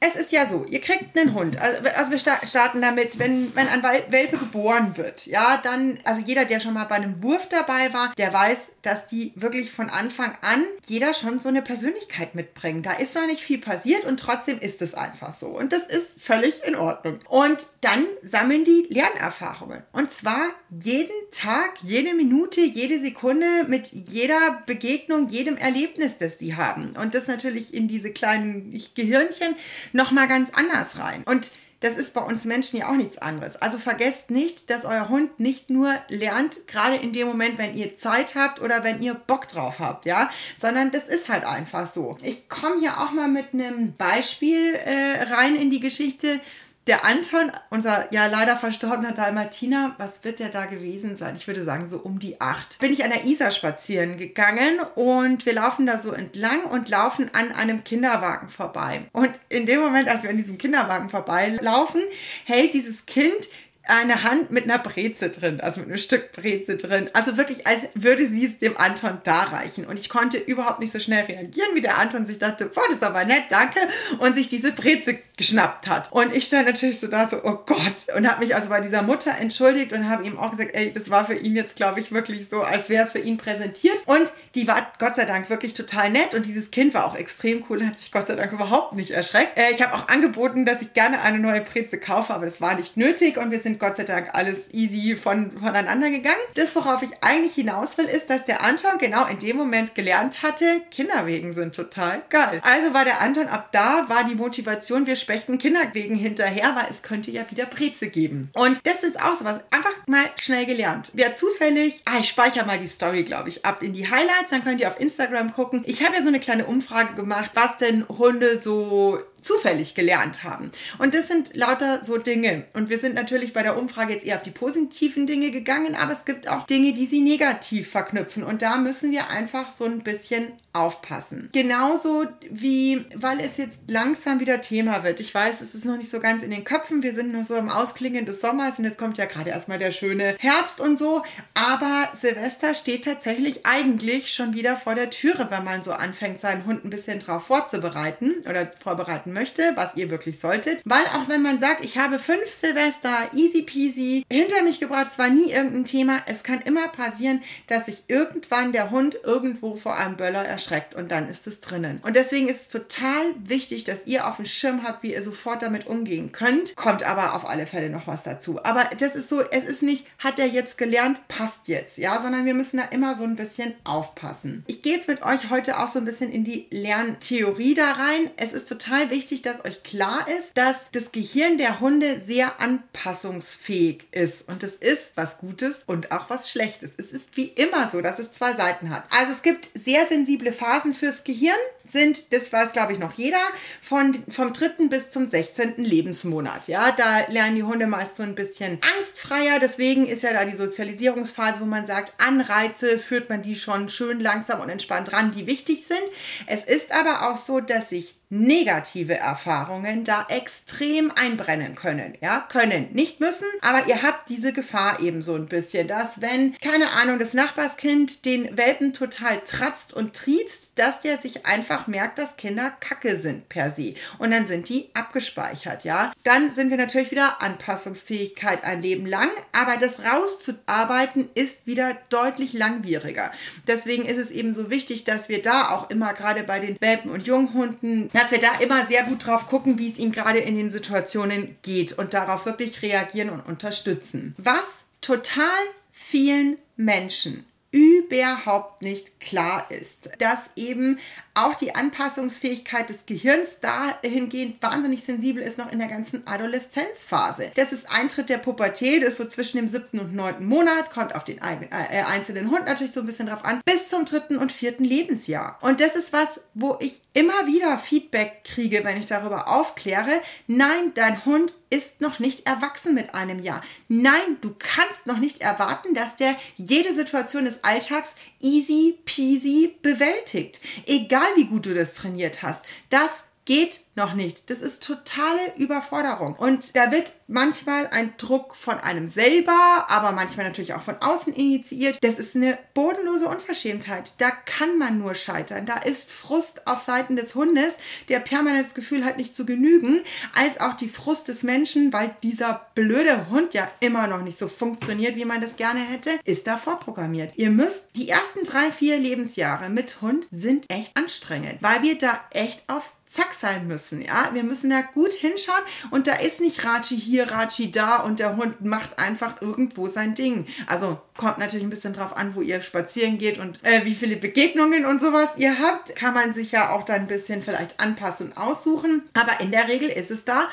Es 0.00 0.16
ist 0.16 0.32
ja 0.32 0.46
so, 0.46 0.64
ihr 0.64 0.80
kriegt 0.80 1.18
einen 1.18 1.34
Hund. 1.34 1.60
Also, 1.60 1.80
also 1.96 2.10
wir 2.10 2.18
starten 2.18 2.80
damit, 2.80 3.18
wenn, 3.18 3.54
wenn 3.54 3.68
ein 3.68 3.82
Welpe 3.82 4.36
geboren 4.36 4.96
wird, 4.96 5.26
ja, 5.26 5.60
dann, 5.62 5.98
also 6.04 6.22
jeder, 6.22 6.44
der 6.44 6.60
schon 6.60 6.74
mal 6.74 6.84
bei 6.84 6.96
einem 6.96 7.22
Wurf 7.22 7.48
dabei 7.48 7.92
war, 7.92 8.12
der 8.16 8.32
weiß, 8.32 8.58
dass 8.82 9.06
die 9.06 9.32
wirklich 9.34 9.72
von 9.72 9.88
Anfang 9.88 10.36
an 10.42 10.64
jeder 10.86 11.14
schon 11.14 11.38
so 11.38 11.48
eine 11.48 11.62
Persönlichkeit 11.62 12.34
mitbringen. 12.34 12.82
Da 12.82 12.92
ist 12.92 13.14
noch 13.14 13.26
nicht 13.26 13.42
viel 13.42 13.58
passiert 13.58 14.03
und 14.04 14.18
trotzdem 14.18 14.58
ist 14.58 14.82
es 14.82 14.94
einfach 14.94 15.32
so. 15.32 15.48
Und 15.48 15.72
das 15.72 15.82
ist 15.86 16.14
völlig 16.18 16.64
in 16.64 16.76
Ordnung. 16.76 17.18
Und 17.28 17.58
dann 17.80 18.06
sammeln 18.22 18.64
die 18.64 18.86
Lernerfahrungen. 18.90 19.82
Und 19.92 20.10
zwar 20.10 20.48
jeden 20.82 21.14
Tag, 21.30 21.74
jede 21.82 22.14
Minute, 22.14 22.60
jede 22.60 23.00
Sekunde 23.00 23.46
mit 23.68 23.90
jeder 23.92 24.62
Begegnung, 24.66 25.28
jedem 25.28 25.56
Erlebnis, 25.56 26.18
das 26.18 26.38
die 26.38 26.56
haben. 26.56 26.94
Und 27.00 27.14
das 27.14 27.26
natürlich 27.26 27.74
in 27.74 27.88
diese 27.88 28.10
kleinen 28.10 28.78
Gehirnchen 28.94 29.56
nochmal 29.92 30.28
ganz 30.28 30.50
anders 30.54 30.98
rein. 30.98 31.22
Und 31.24 31.50
das 31.84 31.98
ist 31.98 32.14
bei 32.14 32.22
uns 32.22 32.46
Menschen 32.46 32.78
ja 32.78 32.88
auch 32.88 32.94
nichts 32.94 33.18
anderes. 33.18 33.60
Also 33.60 33.76
vergesst 33.76 34.30
nicht, 34.30 34.70
dass 34.70 34.86
euer 34.86 35.10
Hund 35.10 35.38
nicht 35.38 35.68
nur 35.68 35.92
lernt, 36.08 36.66
gerade 36.66 36.96
in 36.96 37.12
dem 37.12 37.28
Moment, 37.28 37.58
wenn 37.58 37.76
ihr 37.76 37.94
Zeit 37.94 38.36
habt 38.36 38.62
oder 38.62 38.84
wenn 38.84 39.02
ihr 39.02 39.12
Bock 39.12 39.48
drauf 39.48 39.80
habt, 39.80 40.06
ja, 40.06 40.30
sondern 40.56 40.92
das 40.92 41.06
ist 41.06 41.28
halt 41.28 41.44
einfach 41.44 41.92
so. 41.92 42.16
Ich 42.22 42.48
komme 42.48 42.80
hier 42.80 42.98
auch 43.02 43.10
mal 43.10 43.28
mit 43.28 43.52
einem 43.52 43.92
Beispiel 43.92 44.76
äh, 44.76 45.24
rein 45.34 45.56
in 45.56 45.68
die 45.68 45.80
Geschichte 45.80 46.40
der 46.86 47.04
Anton, 47.04 47.50
unser 47.70 48.12
ja 48.12 48.26
leider 48.26 48.56
verstorbener 48.56 49.12
Dalmatiner, 49.12 49.94
was 49.98 50.22
wird 50.22 50.38
der 50.38 50.50
da 50.50 50.66
gewesen 50.66 51.16
sein? 51.16 51.34
Ich 51.36 51.46
würde 51.46 51.64
sagen, 51.64 51.88
so 51.88 51.98
um 51.98 52.18
die 52.18 52.40
acht. 52.40 52.78
Bin 52.78 52.92
ich 52.92 53.04
an 53.04 53.10
der 53.10 53.24
Isar 53.24 53.50
spazieren 53.50 54.18
gegangen 54.18 54.80
und 54.94 55.46
wir 55.46 55.54
laufen 55.54 55.86
da 55.86 55.98
so 55.98 56.12
entlang 56.12 56.64
und 56.64 56.88
laufen 56.88 57.30
an 57.32 57.52
einem 57.52 57.84
Kinderwagen 57.84 58.48
vorbei. 58.48 59.02
Und 59.12 59.40
in 59.48 59.66
dem 59.66 59.80
Moment, 59.80 60.08
als 60.08 60.22
wir 60.22 60.30
an 60.30 60.36
diesem 60.36 60.58
Kinderwagen 60.58 61.08
vorbeilaufen, 61.08 62.02
hält 62.44 62.74
dieses 62.74 63.06
Kind 63.06 63.48
eine 63.86 64.22
Hand 64.22 64.50
mit 64.50 64.64
einer 64.64 64.78
Breze 64.78 65.30
drin, 65.30 65.60
also 65.60 65.80
mit 65.80 65.90
einem 65.90 65.98
Stück 65.98 66.32
Breze 66.32 66.76
drin. 66.76 67.10
Also 67.12 67.36
wirklich, 67.36 67.66
als 67.66 67.80
würde 67.94 68.26
sie 68.26 68.46
es 68.46 68.58
dem 68.58 68.76
Anton 68.78 69.18
darreichen. 69.24 69.84
Und 69.84 69.98
ich 69.98 70.08
konnte 70.08 70.38
überhaupt 70.38 70.80
nicht 70.80 70.92
so 70.92 70.98
schnell 70.98 71.24
reagieren, 71.24 71.70
wie 71.74 71.82
der 71.82 71.98
Anton 71.98 72.24
sich 72.24 72.38
dachte, 72.38 72.66
boah, 72.66 72.84
das 72.86 72.96
ist 72.96 73.04
aber 73.04 73.24
nett, 73.24 73.44
danke. 73.50 73.80
Und 74.20 74.34
sich 74.36 74.48
diese 74.48 74.72
Breze 74.72 75.18
geschnappt 75.36 75.86
hat. 75.86 76.10
Und 76.12 76.34
ich 76.34 76.46
stand 76.46 76.66
natürlich 76.66 77.00
so 77.00 77.06
da, 77.06 77.28
so, 77.28 77.36
oh 77.44 77.58
Gott. 77.66 78.16
Und 78.16 78.28
habe 78.28 78.44
mich 78.44 78.54
also 78.54 78.68
bei 78.68 78.80
dieser 78.80 79.02
Mutter 79.02 79.32
entschuldigt 79.38 79.92
und 79.92 80.08
habe 80.08 80.24
ihm 80.24 80.38
auch 80.38 80.52
gesagt, 80.52 80.70
ey, 80.74 80.92
das 80.92 81.10
war 81.10 81.26
für 81.26 81.34
ihn 81.34 81.54
jetzt, 81.56 81.76
glaube 81.76 82.00
ich, 82.00 82.10
wirklich 82.12 82.48
so, 82.48 82.62
als 82.62 82.88
wäre 82.88 83.06
es 83.06 83.12
für 83.12 83.18
ihn 83.18 83.36
präsentiert. 83.36 84.02
Und 84.06 84.32
die 84.54 84.66
war 84.66 84.86
Gott 84.98 85.16
sei 85.16 85.26
Dank 85.26 85.50
wirklich 85.50 85.74
total 85.74 86.10
nett. 86.10 86.34
Und 86.34 86.46
dieses 86.46 86.70
Kind 86.70 86.94
war 86.94 87.04
auch 87.04 87.16
extrem 87.16 87.64
cool 87.68 87.78
und 87.78 87.88
hat 87.88 87.98
sich 87.98 88.12
Gott 88.12 88.28
sei 88.28 88.34
Dank 88.34 88.52
überhaupt 88.52 88.94
nicht 88.94 89.10
erschreckt. 89.10 89.58
Äh, 89.58 89.72
ich 89.72 89.82
habe 89.82 89.94
auch 89.94 90.08
angeboten, 90.08 90.64
dass 90.64 90.80
ich 90.80 90.94
gerne 90.94 91.20
eine 91.20 91.38
neue 91.38 91.60
Breze 91.60 91.98
kaufe, 91.98 92.32
aber 92.32 92.46
das 92.46 92.60
war 92.60 92.74
nicht 92.74 92.96
nötig. 92.96 93.36
Und 93.36 93.50
wir 93.50 93.60
sind 93.60 93.74
sind 93.74 93.80
Gott 93.80 93.96
sei 93.96 94.04
Dank 94.04 94.30
alles 94.32 94.72
easy 94.72 95.16
von, 95.16 95.50
voneinander 95.58 96.10
gegangen. 96.10 96.36
Das, 96.54 96.74
worauf 96.76 97.02
ich 97.02 97.10
eigentlich 97.20 97.54
hinaus 97.54 97.98
will, 97.98 98.06
ist, 98.06 98.30
dass 98.30 98.44
der 98.44 98.62
Anton 98.62 98.98
genau 98.98 99.26
in 99.26 99.38
dem 99.38 99.56
Moment 99.56 99.94
gelernt 99.94 100.42
hatte, 100.42 100.82
Kinderwegen 100.90 101.52
sind 101.52 101.74
total 101.74 102.22
geil. 102.30 102.60
Also 102.62 102.94
war 102.94 103.04
der 103.04 103.20
Anton, 103.20 103.48
ab 103.48 103.70
da 103.72 104.08
war 104.08 104.24
die 104.24 104.34
Motivation, 104.34 105.06
wir 105.06 105.16
spechten 105.24 105.58
Kinderwegen 105.58 106.16
hinterher, 106.16 106.76
weil 106.76 106.86
es 106.90 107.02
könnte 107.02 107.30
ja 107.30 107.50
wieder 107.50 107.66
Breze 107.66 108.08
geben. 108.08 108.50
Und 108.54 108.86
das 108.86 109.02
ist 109.02 109.20
auch 109.20 109.36
so 109.36 109.44
was, 109.44 109.60
einfach 109.70 109.94
mal 110.06 110.24
schnell 110.40 110.66
gelernt. 110.66 111.10
Wer 111.14 111.34
zufällig, 111.34 112.02
ah, 112.04 112.18
ich 112.20 112.28
speichere 112.28 112.66
mal 112.66 112.78
die 112.78 112.86
Story, 112.86 113.24
glaube 113.24 113.48
ich, 113.48 113.64
ab 113.64 113.82
in 113.82 113.94
die 113.94 114.08
Highlights, 114.08 114.50
dann 114.50 114.62
könnt 114.62 114.80
ihr 114.80 114.88
auf 114.88 115.00
Instagram 115.00 115.54
gucken. 115.54 115.82
Ich 115.86 116.04
habe 116.04 116.14
ja 116.14 116.22
so 116.22 116.28
eine 116.28 116.40
kleine 116.40 116.66
Umfrage 116.66 117.14
gemacht, 117.14 117.50
was 117.54 117.78
denn 117.78 118.06
Hunde 118.08 118.60
so 118.60 119.18
zufällig 119.44 119.94
gelernt 119.94 120.44
haben. 120.44 120.70
Und 120.98 121.14
das 121.14 121.28
sind 121.28 121.54
lauter 121.54 122.04
so 122.04 122.18
Dinge. 122.18 122.64
Und 122.72 122.88
wir 122.88 122.98
sind 122.98 123.14
natürlich 123.14 123.52
bei 123.52 123.62
der 123.62 123.76
Umfrage 123.76 124.14
jetzt 124.14 124.24
eher 124.24 124.36
auf 124.36 124.42
die 124.42 124.50
positiven 124.50 125.26
Dinge 125.26 125.50
gegangen, 125.50 125.94
aber 125.94 126.12
es 126.12 126.24
gibt 126.24 126.48
auch 126.48 126.66
Dinge, 126.66 126.92
die 126.94 127.06
sie 127.06 127.20
negativ 127.20 127.90
verknüpfen. 127.90 128.42
Und 128.42 128.62
da 128.62 128.76
müssen 128.76 129.12
wir 129.12 129.28
einfach 129.30 129.70
so 129.70 129.84
ein 129.84 130.00
bisschen 130.00 130.52
aufpassen. 130.72 131.50
Genauso 131.52 132.26
wie, 132.50 133.04
weil 133.14 133.40
es 133.40 133.56
jetzt 133.58 133.80
langsam 133.88 134.40
wieder 134.40 134.60
Thema 134.60 135.04
wird. 135.04 135.20
Ich 135.20 135.32
weiß, 135.32 135.60
es 135.60 135.74
ist 135.74 135.84
noch 135.84 135.96
nicht 135.96 136.10
so 136.10 136.20
ganz 136.20 136.42
in 136.42 136.50
den 136.50 136.64
Köpfen. 136.64 137.02
Wir 137.02 137.14
sind 137.14 137.32
noch 137.32 137.44
so 137.44 137.54
im 137.54 137.68
Ausklingen 137.68 138.26
des 138.26 138.40
Sommers 138.40 138.78
und 138.78 138.84
jetzt 138.84 138.98
kommt 138.98 139.18
ja 139.18 139.26
gerade 139.26 139.50
erstmal 139.50 139.78
der 139.78 139.92
schöne 139.92 140.36
Herbst 140.38 140.80
und 140.80 140.98
so. 140.98 141.22
Aber 141.54 142.08
Silvester 142.20 142.74
steht 142.74 143.04
tatsächlich 143.04 143.64
eigentlich 143.64 144.32
schon 144.32 144.54
wieder 144.54 144.76
vor 144.76 144.94
der 144.94 145.10
Türe, 145.10 145.46
wenn 145.50 145.64
man 145.64 145.84
so 145.84 145.92
anfängt, 145.92 146.40
seinen 146.40 146.64
Hund 146.66 146.84
ein 146.84 146.90
bisschen 146.90 147.20
drauf 147.20 147.44
vorzubereiten 147.44 148.34
oder 148.48 148.72
vorbereiten 148.82 149.32
möchte, 149.34 149.72
was 149.74 149.96
ihr 149.96 150.10
wirklich 150.10 150.38
solltet. 150.38 150.80
Weil 150.84 151.04
auch 151.14 151.28
wenn 151.28 151.42
man 151.42 151.60
sagt, 151.60 151.84
ich 151.84 151.98
habe 151.98 152.18
fünf 152.18 152.50
Silvester 152.50 153.28
easy 153.34 153.62
peasy 153.62 154.24
hinter 154.30 154.62
mich 154.62 154.80
gebracht, 154.80 155.08
es 155.12 155.18
war 155.18 155.28
nie 155.28 155.52
irgendein 155.52 155.84
Thema, 155.84 156.22
es 156.26 156.42
kann 156.42 156.62
immer 156.62 156.88
passieren, 156.88 157.42
dass 157.66 157.86
sich 157.86 158.04
irgendwann 158.08 158.72
der 158.72 158.90
Hund 158.90 159.18
irgendwo 159.24 159.76
vor 159.76 159.96
einem 159.96 160.16
Böller 160.16 160.44
erschreckt 160.44 160.94
und 160.94 161.10
dann 161.10 161.28
ist 161.28 161.46
es 161.46 161.60
drinnen. 161.60 162.00
Und 162.02 162.16
deswegen 162.16 162.48
ist 162.48 162.62
es 162.62 162.68
total 162.68 163.34
wichtig, 163.38 163.84
dass 163.84 164.06
ihr 164.06 164.26
auf 164.26 164.36
dem 164.36 164.46
Schirm 164.46 164.84
habt, 164.84 165.02
wie 165.02 165.12
ihr 165.12 165.22
sofort 165.22 165.62
damit 165.62 165.86
umgehen 165.86 166.32
könnt. 166.32 166.76
Kommt 166.76 167.02
aber 167.02 167.34
auf 167.34 167.48
alle 167.48 167.66
Fälle 167.66 167.90
noch 167.90 168.06
was 168.06 168.22
dazu. 168.22 168.64
Aber 168.64 168.88
das 168.98 169.14
ist 169.14 169.28
so, 169.28 169.42
es 169.42 169.64
ist 169.64 169.82
nicht, 169.82 170.06
hat 170.18 170.38
er 170.38 170.46
jetzt 170.46 170.78
gelernt, 170.78 171.26
passt 171.28 171.68
jetzt, 171.68 171.98
ja, 171.98 172.20
sondern 172.22 172.46
wir 172.46 172.54
müssen 172.54 172.76
da 172.76 172.84
immer 172.84 173.14
so 173.16 173.24
ein 173.24 173.36
bisschen 173.36 173.74
aufpassen. 173.84 174.64
Ich 174.66 174.82
gehe 174.82 174.94
jetzt 174.96 175.08
mit 175.08 175.22
euch 175.22 175.50
heute 175.50 175.78
auch 175.78 175.88
so 175.88 175.98
ein 175.98 176.04
bisschen 176.04 176.30
in 176.30 176.44
die 176.44 176.66
Lerntheorie 176.70 177.74
da 177.74 177.92
rein. 177.92 178.30
Es 178.36 178.52
ist 178.52 178.68
total 178.68 179.10
wichtig, 179.10 179.23
wichtig, 179.24 179.40
dass 179.40 179.64
euch 179.64 179.82
klar 179.82 180.26
ist, 180.28 180.50
dass 180.54 180.76
das 180.92 181.10
Gehirn 181.10 181.56
der 181.56 181.80
Hunde 181.80 182.20
sehr 182.26 182.60
anpassungsfähig 182.60 184.06
ist. 184.10 184.46
Und 184.48 184.62
das 184.62 184.72
ist 184.72 185.12
was 185.14 185.38
Gutes 185.38 185.84
und 185.86 186.12
auch 186.12 186.28
was 186.28 186.50
Schlechtes. 186.50 186.92
Es 186.98 187.10
ist 187.10 187.34
wie 187.34 187.46
immer 187.46 187.88
so, 187.90 188.02
dass 188.02 188.18
es 188.18 188.32
zwei 188.32 188.52
Seiten 188.52 188.90
hat. 188.90 189.04
Also 189.08 189.32
es 189.32 189.42
gibt 189.42 189.70
sehr 189.74 190.06
sensible 190.06 190.52
Phasen 190.52 190.92
fürs 190.92 191.24
Gehirn, 191.24 191.56
sind, 191.84 192.32
das 192.32 192.52
weiß 192.52 192.72
glaube 192.72 192.92
ich 192.92 192.98
noch 192.98 193.12
jeder, 193.12 193.40
von, 193.80 194.14
vom 194.28 194.52
dritten 194.52 194.88
bis 194.88 195.10
zum 195.10 195.28
16. 195.28 195.74
Lebensmonat. 195.76 196.68
Ja, 196.68 196.92
da 196.92 197.26
lernen 197.28 197.56
die 197.56 197.62
Hunde 197.62 197.86
meist 197.86 198.16
so 198.16 198.22
ein 198.22 198.34
bisschen 198.34 198.78
angstfreier. 198.96 199.58
Deswegen 199.60 200.06
ist 200.06 200.22
ja 200.22 200.32
da 200.32 200.44
die 200.44 200.56
Sozialisierungsphase, 200.56 201.60
wo 201.60 201.64
man 201.64 201.86
sagt, 201.86 202.14
Anreize 202.18 202.98
führt 202.98 203.28
man 203.28 203.42
die 203.42 203.56
schon 203.56 203.88
schön 203.88 204.20
langsam 204.20 204.60
und 204.60 204.68
entspannt 204.68 205.12
ran, 205.12 205.32
die 205.32 205.46
wichtig 205.46 205.86
sind. 205.86 206.02
Es 206.46 206.64
ist 206.64 206.92
aber 206.92 207.30
auch 207.30 207.36
so, 207.36 207.60
dass 207.60 207.90
sich 207.90 208.16
negative 208.34 209.16
Erfahrungen 209.16 210.04
da 210.04 210.26
extrem 210.28 211.12
einbrennen 211.12 211.76
können. 211.76 212.14
Ja, 212.20 212.40
können, 212.40 212.88
nicht 212.92 213.20
müssen, 213.20 213.46
aber 213.60 213.86
ihr 213.86 214.02
habt 214.02 214.28
diese 214.28 214.52
Gefahr 214.52 215.00
eben 215.00 215.22
so 215.22 215.34
ein 215.34 215.46
bisschen, 215.46 215.86
dass 215.86 216.20
wenn, 216.20 216.56
keine 216.58 216.90
Ahnung, 216.90 217.18
das 217.18 217.34
Nachbarskind 217.34 218.24
den 218.24 218.56
Welpen 218.56 218.92
total 218.92 219.40
tratzt 219.40 219.92
und 219.92 220.14
triezt, 220.14 220.72
dass 220.74 221.00
der 221.00 221.18
sich 221.18 221.46
einfach 221.46 221.73
merkt, 221.86 222.18
dass 222.18 222.36
Kinder 222.36 222.72
Kacke 222.80 223.16
sind 223.16 223.48
per 223.48 223.70
se. 223.70 223.94
Und 224.18 224.30
dann 224.30 224.46
sind 224.46 224.68
die 224.68 224.90
abgespeichert, 224.94 225.84
ja. 225.84 226.12
Dann 226.22 226.50
sind 226.50 226.70
wir 226.70 226.76
natürlich 226.76 227.10
wieder 227.10 227.42
Anpassungsfähigkeit 227.42 228.64
ein 228.64 228.82
Leben 228.82 229.06
lang, 229.06 229.30
aber 229.52 229.76
das 229.76 230.00
rauszuarbeiten 230.04 231.28
ist 231.34 231.66
wieder 231.66 231.96
deutlich 232.08 232.52
langwieriger. 232.52 233.30
Deswegen 233.66 234.04
ist 234.04 234.18
es 234.18 234.30
eben 234.30 234.52
so 234.52 234.70
wichtig, 234.70 235.04
dass 235.04 235.28
wir 235.28 235.42
da 235.42 235.70
auch 235.70 235.90
immer 235.90 236.14
gerade 236.14 236.42
bei 236.44 236.58
den 236.58 236.80
Welpen 236.80 237.10
und 237.10 237.26
Junghunden, 237.26 238.10
dass 238.12 238.30
wir 238.30 238.38
da 238.38 238.58
immer 238.60 238.86
sehr 238.86 239.04
gut 239.04 239.26
drauf 239.26 239.46
gucken, 239.46 239.78
wie 239.78 239.90
es 239.90 239.98
ihnen 239.98 240.12
gerade 240.12 240.38
in 240.38 240.56
den 240.56 240.70
Situationen 240.70 241.56
geht 241.62 241.92
und 241.92 242.14
darauf 242.14 242.46
wirklich 242.46 242.82
reagieren 242.82 243.30
und 243.30 243.40
unterstützen. 243.40 244.34
Was 244.38 244.84
total 245.00 245.46
vielen 245.92 246.58
Menschen 246.76 247.44
überhaupt 247.74 248.82
nicht 248.82 249.18
klar 249.18 249.66
ist, 249.68 250.08
dass 250.18 250.38
eben 250.54 251.00
auch 251.34 251.54
die 251.54 251.74
Anpassungsfähigkeit 251.74 252.88
des 252.88 253.06
Gehirns 253.06 253.58
dahingehend 253.60 254.62
wahnsinnig 254.62 255.02
sensibel 255.02 255.42
ist 255.42 255.58
noch 255.58 255.70
in 255.70 255.80
der 255.80 255.88
ganzen 255.88 256.26
Adoleszenzphase. 256.26 257.50
Das 257.56 257.72
ist 257.72 257.90
Eintritt 257.90 258.28
der 258.28 258.38
Pubertät, 258.38 259.02
ist 259.02 259.16
so 259.16 259.24
zwischen 259.24 259.56
dem 259.56 259.68
siebten 259.68 259.98
und 259.98 260.14
neunten 260.14 260.46
Monat, 260.46 260.92
kommt 260.92 261.14
auf 261.14 261.24
den 261.24 261.38
äh, 261.38 262.02
einzelnen 262.06 262.50
Hund 262.50 262.66
natürlich 262.66 262.92
so 262.92 263.00
ein 263.00 263.06
bisschen 263.06 263.26
drauf 263.26 263.44
an, 263.44 263.60
bis 263.64 263.88
zum 263.88 264.04
dritten 264.04 264.38
und 264.38 264.52
vierten 264.52 264.84
Lebensjahr. 264.84 265.58
Und 265.60 265.80
das 265.80 265.96
ist 265.96 266.12
was, 266.12 266.40
wo 266.54 266.78
ich 266.80 267.00
immer 267.14 267.46
wieder 267.46 267.78
Feedback 267.78 268.44
kriege, 268.44 268.84
wenn 268.84 268.96
ich 268.96 269.06
darüber 269.06 269.48
aufkläre. 269.48 270.20
Nein, 270.46 270.92
dein 270.94 271.24
Hund 271.24 271.52
ist 271.70 272.00
noch 272.00 272.20
nicht 272.20 272.46
erwachsen 272.46 272.94
mit 272.94 273.14
einem 273.14 273.40
Jahr. 273.40 273.60
Nein, 273.88 274.36
du 274.40 274.54
kannst 274.56 275.06
noch 275.06 275.18
nicht 275.18 275.40
erwarten, 275.40 275.92
dass 275.94 276.14
der 276.14 276.36
jede 276.54 276.94
Situation 276.94 277.46
des 277.46 277.64
Alltags 277.64 278.10
easy 278.40 278.98
peasy 279.04 279.74
bewältigt. 279.82 280.60
Egal 280.86 281.23
wie 281.36 281.46
gut 281.46 281.66
du 281.66 281.74
das 281.74 281.94
trainiert 281.94 282.42
hast. 282.42 282.64
Das 282.90 283.24
geht 283.44 283.80
noch 283.96 284.14
nicht. 284.14 284.50
Das 284.50 284.60
ist 284.60 284.82
totale 284.82 285.54
Überforderung. 285.56 286.34
Und 286.34 286.74
da 286.76 286.90
wird 286.90 287.12
manchmal 287.28 287.86
ein 287.88 288.14
Druck 288.16 288.56
von 288.56 288.78
einem 288.78 289.06
selber, 289.06 289.86
aber 289.88 290.12
manchmal 290.12 290.46
natürlich 290.46 290.74
auch 290.74 290.82
von 290.82 290.96
außen 290.96 291.32
initiiert. 291.32 291.98
Das 292.02 292.18
ist 292.18 292.34
eine 292.34 292.58
bodenlose 292.74 293.28
Unverschämtheit. 293.28 294.12
Da 294.18 294.30
kann 294.30 294.78
man 294.78 294.98
nur 294.98 295.14
scheitern. 295.14 295.66
Da 295.66 295.76
ist 295.76 296.10
Frust 296.10 296.66
auf 296.66 296.80
Seiten 296.80 297.16
des 297.16 297.34
Hundes, 297.34 297.74
der 298.08 298.20
permanent 298.20 298.64
das 298.64 298.74
Gefühl 298.74 299.04
hat, 299.04 299.16
nicht 299.16 299.34
zu 299.34 299.46
genügen, 299.46 300.02
als 300.34 300.60
auch 300.60 300.74
die 300.74 300.88
Frust 300.88 301.28
des 301.28 301.42
Menschen, 301.42 301.92
weil 301.92 302.16
dieser 302.22 302.66
blöde 302.74 303.30
Hund 303.30 303.54
ja 303.54 303.70
immer 303.80 304.06
noch 304.06 304.22
nicht 304.22 304.38
so 304.38 304.48
funktioniert, 304.48 305.16
wie 305.16 305.24
man 305.24 305.40
das 305.40 305.56
gerne 305.56 305.80
hätte, 305.80 306.10
ist 306.24 306.46
da 306.46 306.56
vorprogrammiert. 306.56 307.34
Ihr 307.36 307.50
müsst, 307.50 307.84
die 307.94 308.08
ersten 308.08 308.42
drei, 308.42 308.72
vier 308.72 308.98
Lebensjahre 308.98 309.68
mit 309.68 310.00
Hund 310.00 310.26
sind 310.32 310.68
echt 310.68 310.96
anstrengend, 310.96 311.62
weil 311.62 311.82
wir 311.82 311.96
da 311.96 312.20
echt 312.30 312.64
auf 312.68 312.90
zack 313.14 313.32
sein 313.32 313.66
müssen. 313.66 314.02
Ja, 314.02 314.30
wir 314.32 314.42
müssen 314.42 314.70
da 314.70 314.80
gut 314.80 315.12
hinschauen 315.12 315.62
und 315.90 316.06
da 316.06 316.14
ist 316.14 316.40
nicht 316.40 316.64
Rachi 316.64 316.98
hier, 316.98 317.30
Rachi 317.30 317.70
da 317.70 317.98
und 317.98 318.18
der 318.18 318.36
Hund 318.36 318.64
macht 318.64 318.98
einfach 318.98 319.40
irgendwo 319.40 319.88
sein 319.88 320.14
Ding. 320.14 320.46
Also 320.66 320.98
kommt 321.16 321.38
natürlich 321.38 321.64
ein 321.64 321.70
bisschen 321.70 321.92
drauf 321.92 322.16
an, 322.16 322.34
wo 322.34 322.40
ihr 322.40 322.60
spazieren 322.60 323.18
geht 323.18 323.38
und 323.38 323.62
äh, 323.62 323.84
wie 323.84 323.94
viele 323.94 324.16
Begegnungen 324.16 324.84
und 324.84 325.00
sowas 325.00 325.28
ihr 325.36 325.58
habt. 325.58 325.94
Kann 325.94 326.14
man 326.14 326.34
sich 326.34 326.50
ja 326.52 326.70
auch 326.70 326.84
dann 326.84 327.02
ein 327.02 327.06
bisschen 327.06 327.42
vielleicht 327.42 327.78
anpassen 327.80 328.28
und 328.28 328.36
aussuchen. 328.36 329.02
Aber 329.14 329.40
in 329.40 329.50
der 329.50 329.68
Regel 329.68 329.88
ist 329.88 330.10
es 330.10 330.24
da 330.24 330.48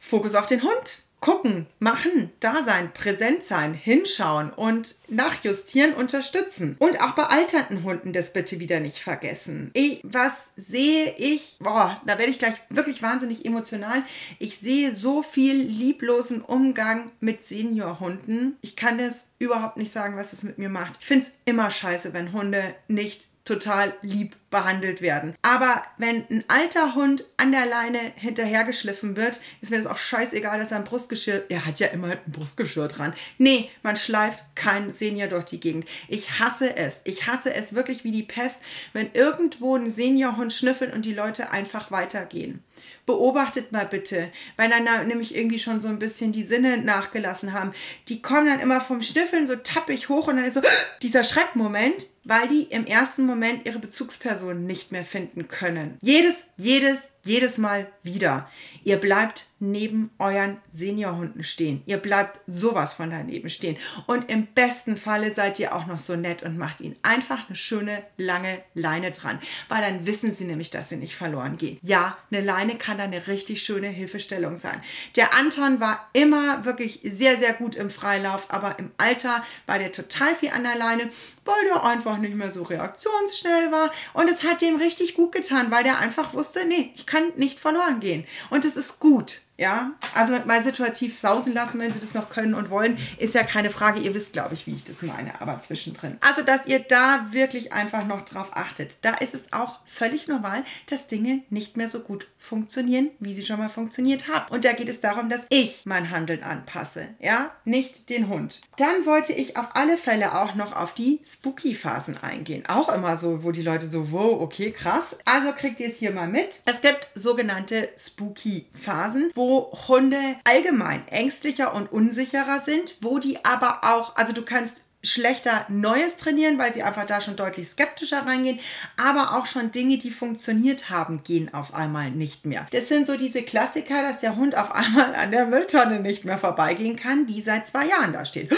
Fokus 0.00 0.34
auf 0.34 0.46
den 0.46 0.62
Hund 0.62 0.98
gucken, 1.20 1.66
machen, 1.80 2.30
da 2.40 2.64
sein, 2.64 2.92
präsent 2.92 3.44
sein, 3.44 3.74
hinschauen 3.74 4.50
und 4.50 4.94
nachjustieren, 5.08 5.94
unterstützen. 5.94 6.76
Und 6.78 7.00
auch 7.00 7.12
bei 7.12 7.24
alternden 7.24 7.82
Hunden 7.82 8.12
das 8.12 8.32
bitte 8.32 8.60
wieder 8.60 8.80
nicht 8.80 8.98
vergessen. 8.98 9.70
Ich, 9.74 10.00
was 10.04 10.48
sehe 10.56 11.14
ich? 11.16 11.56
Boah, 11.60 12.00
da 12.06 12.18
werde 12.18 12.30
ich 12.30 12.38
gleich 12.38 12.54
wirklich 12.70 13.02
wahnsinnig 13.02 13.44
emotional. 13.44 14.02
Ich 14.38 14.58
sehe 14.58 14.94
so 14.94 15.22
viel 15.22 15.56
lieblosen 15.56 16.40
Umgang 16.40 17.10
mit 17.20 17.44
Seniorhunden. 17.44 18.56
Ich 18.60 18.76
kann 18.76 19.00
es 19.00 19.30
überhaupt 19.38 19.76
nicht 19.76 19.92
sagen, 19.92 20.16
was 20.16 20.32
es 20.32 20.42
mit 20.42 20.58
mir 20.58 20.68
macht. 20.68 20.98
Ich 21.00 21.06
finde 21.06 21.26
es 21.26 21.32
immer 21.44 21.70
scheiße, 21.70 22.14
wenn 22.14 22.32
Hunde 22.32 22.74
nicht 22.86 23.28
total 23.48 23.94
lieb 24.02 24.36
behandelt 24.50 25.02
werden. 25.02 25.34
Aber 25.42 25.82
wenn 25.98 26.24
ein 26.30 26.44
alter 26.48 26.94
Hund 26.94 27.24
an 27.36 27.52
der 27.52 27.66
Leine 27.66 27.98
hinterhergeschliffen 28.16 29.16
wird, 29.16 29.40
ist 29.60 29.70
mir 29.70 29.78
das 29.78 29.86
auch 29.86 29.96
scheißegal, 29.96 30.58
dass 30.58 30.70
er 30.70 30.78
ein 30.78 30.84
Brustgeschirr, 30.84 31.44
er 31.48 31.66
hat 31.66 31.80
ja 31.80 31.88
immer 31.88 32.12
ein 32.12 32.18
Brustgeschirr 32.26 32.88
dran. 32.88 33.12
Nee, 33.36 33.70
man 33.82 33.96
schleift 33.96 34.44
keinen 34.54 34.92
Senior 34.92 35.28
durch 35.28 35.44
die 35.44 35.60
Gegend. 35.60 35.86
Ich 36.08 36.38
hasse 36.38 36.76
es. 36.76 37.00
Ich 37.04 37.26
hasse 37.26 37.52
es 37.54 37.74
wirklich 37.74 38.04
wie 38.04 38.12
die 38.12 38.22
Pest, 38.22 38.56
wenn 38.92 39.10
irgendwo 39.12 39.76
ein 39.76 39.90
Seniorhund 39.90 40.52
schnüffelt 40.52 40.94
und 40.94 41.04
die 41.04 41.14
Leute 41.14 41.50
einfach 41.50 41.90
weitergehen. 41.90 42.62
Beobachtet 43.08 43.72
mal 43.72 43.86
bitte, 43.86 44.30
weil 44.58 44.68
dann 44.68 44.84
da 44.84 45.02
nämlich 45.02 45.34
irgendwie 45.34 45.58
schon 45.58 45.80
so 45.80 45.88
ein 45.88 45.98
bisschen 45.98 46.30
die 46.30 46.44
Sinne 46.44 46.76
nachgelassen 46.76 47.54
haben. 47.54 47.72
Die 48.08 48.20
kommen 48.20 48.46
dann 48.46 48.60
immer 48.60 48.82
vom 48.82 49.00
Schnüffeln 49.00 49.46
so 49.46 49.56
tappig 49.56 50.10
hoch 50.10 50.28
und 50.28 50.36
dann 50.36 50.44
ist 50.44 50.52
so 50.52 50.60
dieser 51.02 51.24
Schreckmoment, 51.24 52.06
weil 52.24 52.48
die 52.48 52.64
im 52.64 52.84
ersten 52.84 53.24
Moment 53.24 53.64
ihre 53.64 53.78
Bezugsperson 53.78 54.66
nicht 54.66 54.92
mehr 54.92 55.06
finden 55.06 55.48
können. 55.48 55.96
Jedes, 56.02 56.34
jedes, 56.58 56.98
jedes 57.28 57.58
Mal 57.58 57.86
wieder. 58.02 58.50
Ihr 58.84 58.96
bleibt 58.96 59.44
neben 59.60 60.10
euren 60.18 60.58
Seniorhunden 60.72 61.42
stehen. 61.42 61.82
Ihr 61.86 61.96
bleibt 61.96 62.40
sowas 62.46 62.94
von 62.94 63.10
daneben 63.10 63.50
stehen. 63.50 63.76
Und 64.06 64.30
im 64.30 64.46
besten 64.46 64.96
Falle 64.96 65.34
seid 65.34 65.58
ihr 65.58 65.74
auch 65.74 65.86
noch 65.86 65.98
so 65.98 66.14
nett 66.14 66.42
und 66.42 66.58
macht 66.58 66.80
ihnen 66.80 66.96
einfach 67.02 67.48
eine 67.48 67.56
schöne, 67.56 68.02
lange 68.16 68.62
Leine 68.74 69.10
dran. 69.10 69.40
Weil 69.68 69.82
dann 69.82 70.06
wissen 70.06 70.32
sie 70.32 70.44
nämlich, 70.44 70.70
dass 70.70 70.88
sie 70.88 70.96
nicht 70.96 71.16
verloren 71.16 71.56
gehen. 71.56 71.78
Ja, 71.82 72.16
eine 72.30 72.40
Leine 72.40 72.76
kann 72.76 72.98
da 72.98 73.04
eine 73.04 73.26
richtig 73.26 73.62
schöne 73.62 73.88
Hilfestellung 73.88 74.56
sein. 74.56 74.80
Der 75.16 75.34
Anton 75.34 75.80
war 75.80 76.08
immer 76.12 76.64
wirklich 76.64 77.00
sehr, 77.02 77.36
sehr 77.36 77.52
gut 77.52 77.74
im 77.74 77.90
Freilauf, 77.90 78.46
aber 78.50 78.78
im 78.78 78.92
Alter 78.96 79.44
war 79.66 79.78
der 79.78 79.92
total 79.92 80.34
viel 80.36 80.50
an 80.50 80.62
der 80.62 80.76
Leine, 80.76 81.10
weil 81.44 81.64
der 81.66 81.84
einfach 81.84 82.18
nicht 82.18 82.34
mehr 82.34 82.52
so 82.52 82.62
reaktionsschnell 82.62 83.72
war. 83.72 83.90
Und 84.12 84.30
es 84.30 84.44
hat 84.44 84.60
dem 84.60 84.76
richtig 84.76 85.14
gut 85.14 85.32
getan, 85.32 85.70
weil 85.70 85.82
der 85.82 85.98
einfach 85.98 86.32
wusste, 86.34 86.64
nee, 86.64 86.92
ich 86.94 87.06
kann 87.06 87.17
nicht 87.36 87.60
verloren 87.60 88.00
gehen. 88.00 88.24
Und 88.50 88.64
es 88.64 88.76
ist 88.76 88.98
gut. 89.00 89.40
Ja, 89.58 89.90
also 90.14 90.34
mal 90.46 90.62
situativ 90.62 91.18
sausen 91.18 91.52
lassen, 91.52 91.80
wenn 91.80 91.92
sie 91.92 91.98
das 91.98 92.14
noch 92.14 92.30
können 92.30 92.54
und 92.54 92.70
wollen, 92.70 92.96
ist 93.18 93.34
ja 93.34 93.42
keine 93.42 93.70
Frage. 93.70 93.98
Ihr 93.98 94.14
wisst, 94.14 94.32
glaube 94.32 94.54
ich, 94.54 94.68
wie 94.68 94.74
ich 94.74 94.84
das 94.84 95.02
meine, 95.02 95.40
aber 95.40 95.58
zwischendrin. 95.60 96.16
Also, 96.20 96.42
dass 96.42 96.66
ihr 96.66 96.78
da 96.78 97.26
wirklich 97.32 97.72
einfach 97.72 98.06
noch 98.06 98.20
drauf 98.20 98.50
achtet. 98.52 98.98
Da 99.02 99.14
ist 99.14 99.34
es 99.34 99.52
auch 99.52 99.80
völlig 99.84 100.28
normal, 100.28 100.62
dass 100.88 101.08
Dinge 101.08 101.42
nicht 101.50 101.76
mehr 101.76 101.88
so 101.88 101.98
gut 101.98 102.28
funktionieren, 102.38 103.10
wie 103.18 103.34
sie 103.34 103.44
schon 103.44 103.58
mal 103.58 103.68
funktioniert 103.68 104.28
haben. 104.28 104.46
Und 104.54 104.64
da 104.64 104.72
geht 104.74 104.88
es 104.88 105.00
darum, 105.00 105.28
dass 105.28 105.46
ich 105.48 105.82
mein 105.86 106.10
Handeln 106.10 106.44
anpasse, 106.44 107.08
ja, 107.18 107.50
nicht 107.64 108.10
den 108.10 108.28
Hund. 108.28 108.60
Dann 108.76 109.06
wollte 109.06 109.32
ich 109.32 109.56
auf 109.56 109.74
alle 109.74 109.96
Fälle 109.96 110.38
auch 110.38 110.54
noch 110.54 110.76
auf 110.76 110.94
die 110.94 111.20
Spooky-Phasen 111.26 112.16
eingehen. 112.22 112.62
Auch 112.68 112.90
immer 112.90 113.16
so, 113.16 113.42
wo 113.42 113.50
die 113.50 113.62
Leute 113.62 113.90
so, 113.90 114.12
wow, 114.12 114.40
okay, 114.40 114.70
krass. 114.70 115.16
Also 115.24 115.50
kriegt 115.50 115.80
ihr 115.80 115.88
es 115.88 115.96
hier 115.96 116.12
mal 116.12 116.28
mit. 116.28 116.60
Es 116.64 116.80
gibt 116.80 117.08
sogenannte 117.16 117.88
Spooky-Phasen, 117.98 119.32
wo 119.34 119.47
Hunde 119.88 120.18
allgemein 120.44 121.06
ängstlicher 121.08 121.74
und 121.74 121.90
unsicherer 121.90 122.60
sind, 122.60 122.96
wo 123.00 123.18
die 123.18 123.44
aber 123.44 123.80
auch, 123.82 124.16
also 124.16 124.32
du 124.32 124.42
kannst 124.42 124.82
schlechter 125.02 125.64
Neues 125.68 126.16
trainieren, 126.16 126.58
weil 126.58 126.74
sie 126.74 126.82
einfach 126.82 127.06
da 127.06 127.20
schon 127.20 127.36
deutlich 127.36 127.68
skeptischer 127.68 128.26
reingehen. 128.26 128.58
Aber 128.96 129.36
auch 129.36 129.46
schon 129.46 129.70
Dinge, 129.70 129.98
die 129.98 130.10
funktioniert 130.10 130.90
haben, 130.90 131.22
gehen 131.22 131.52
auf 131.54 131.74
einmal 131.74 132.10
nicht 132.10 132.46
mehr. 132.46 132.66
Das 132.72 132.88
sind 132.88 133.06
so 133.06 133.16
diese 133.16 133.42
Klassiker, 133.42 134.02
dass 134.02 134.18
der 134.18 134.36
Hund 134.36 134.56
auf 134.56 134.72
einmal 134.74 135.14
an 135.14 135.30
der 135.30 135.46
Mülltonne 135.46 136.00
nicht 136.00 136.24
mehr 136.24 136.38
vorbeigehen 136.38 136.96
kann, 136.96 137.26
die 137.26 137.42
seit 137.42 137.68
zwei 137.68 137.86
Jahren 137.86 138.12
da 138.12 138.24
steht. 138.24 138.52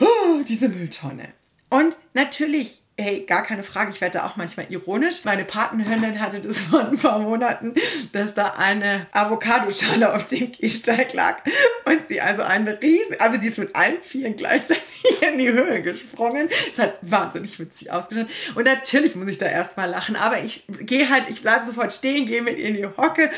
Oh, 0.00 0.42
diese 0.48 0.68
Mülltonne. 0.68 1.28
Und 1.70 1.96
natürlich 2.12 2.83
Hey, 2.96 3.24
gar 3.26 3.42
keine 3.42 3.64
Frage, 3.64 3.90
ich 3.92 4.00
werde 4.00 4.18
da 4.18 4.26
auch 4.26 4.36
manchmal 4.36 4.66
ironisch. 4.68 5.24
Meine 5.24 5.44
Patenhündin 5.44 6.20
hatte 6.20 6.40
das 6.40 6.60
vor 6.60 6.78
ein 6.86 6.96
paar 6.96 7.18
Monaten, 7.18 7.74
dass 8.12 8.34
da 8.34 8.54
eine 8.56 9.08
Avocadoschale 9.10 10.14
auf 10.14 10.28
dem 10.28 10.52
Gehsteig 10.52 11.12
lag 11.12 11.38
und 11.86 12.06
sie 12.06 12.20
also 12.20 12.42
eine 12.42 12.80
riesige, 12.80 13.20
also 13.20 13.36
die 13.38 13.48
ist 13.48 13.58
mit 13.58 13.74
allen 13.74 14.00
Vieren 14.00 14.36
gleichzeitig 14.36 14.84
in 15.28 15.38
die 15.38 15.50
Höhe 15.50 15.82
gesprungen. 15.82 16.48
Es 16.72 16.78
hat 16.78 16.98
wahnsinnig 17.00 17.58
witzig 17.58 17.90
ausgeschaut. 17.90 18.28
Und 18.54 18.64
natürlich 18.64 19.16
muss 19.16 19.28
ich 19.28 19.38
da 19.38 19.46
erstmal 19.46 19.90
lachen, 19.90 20.14
aber 20.14 20.38
ich 20.44 20.64
gehe 20.78 21.10
halt, 21.10 21.24
ich 21.28 21.42
bleibe 21.42 21.66
sofort 21.66 21.92
stehen, 21.92 22.26
gehe 22.26 22.42
mit 22.42 22.58
ihr 22.58 22.68
in 22.68 22.74
die 22.74 22.86
Hocke. 22.86 23.28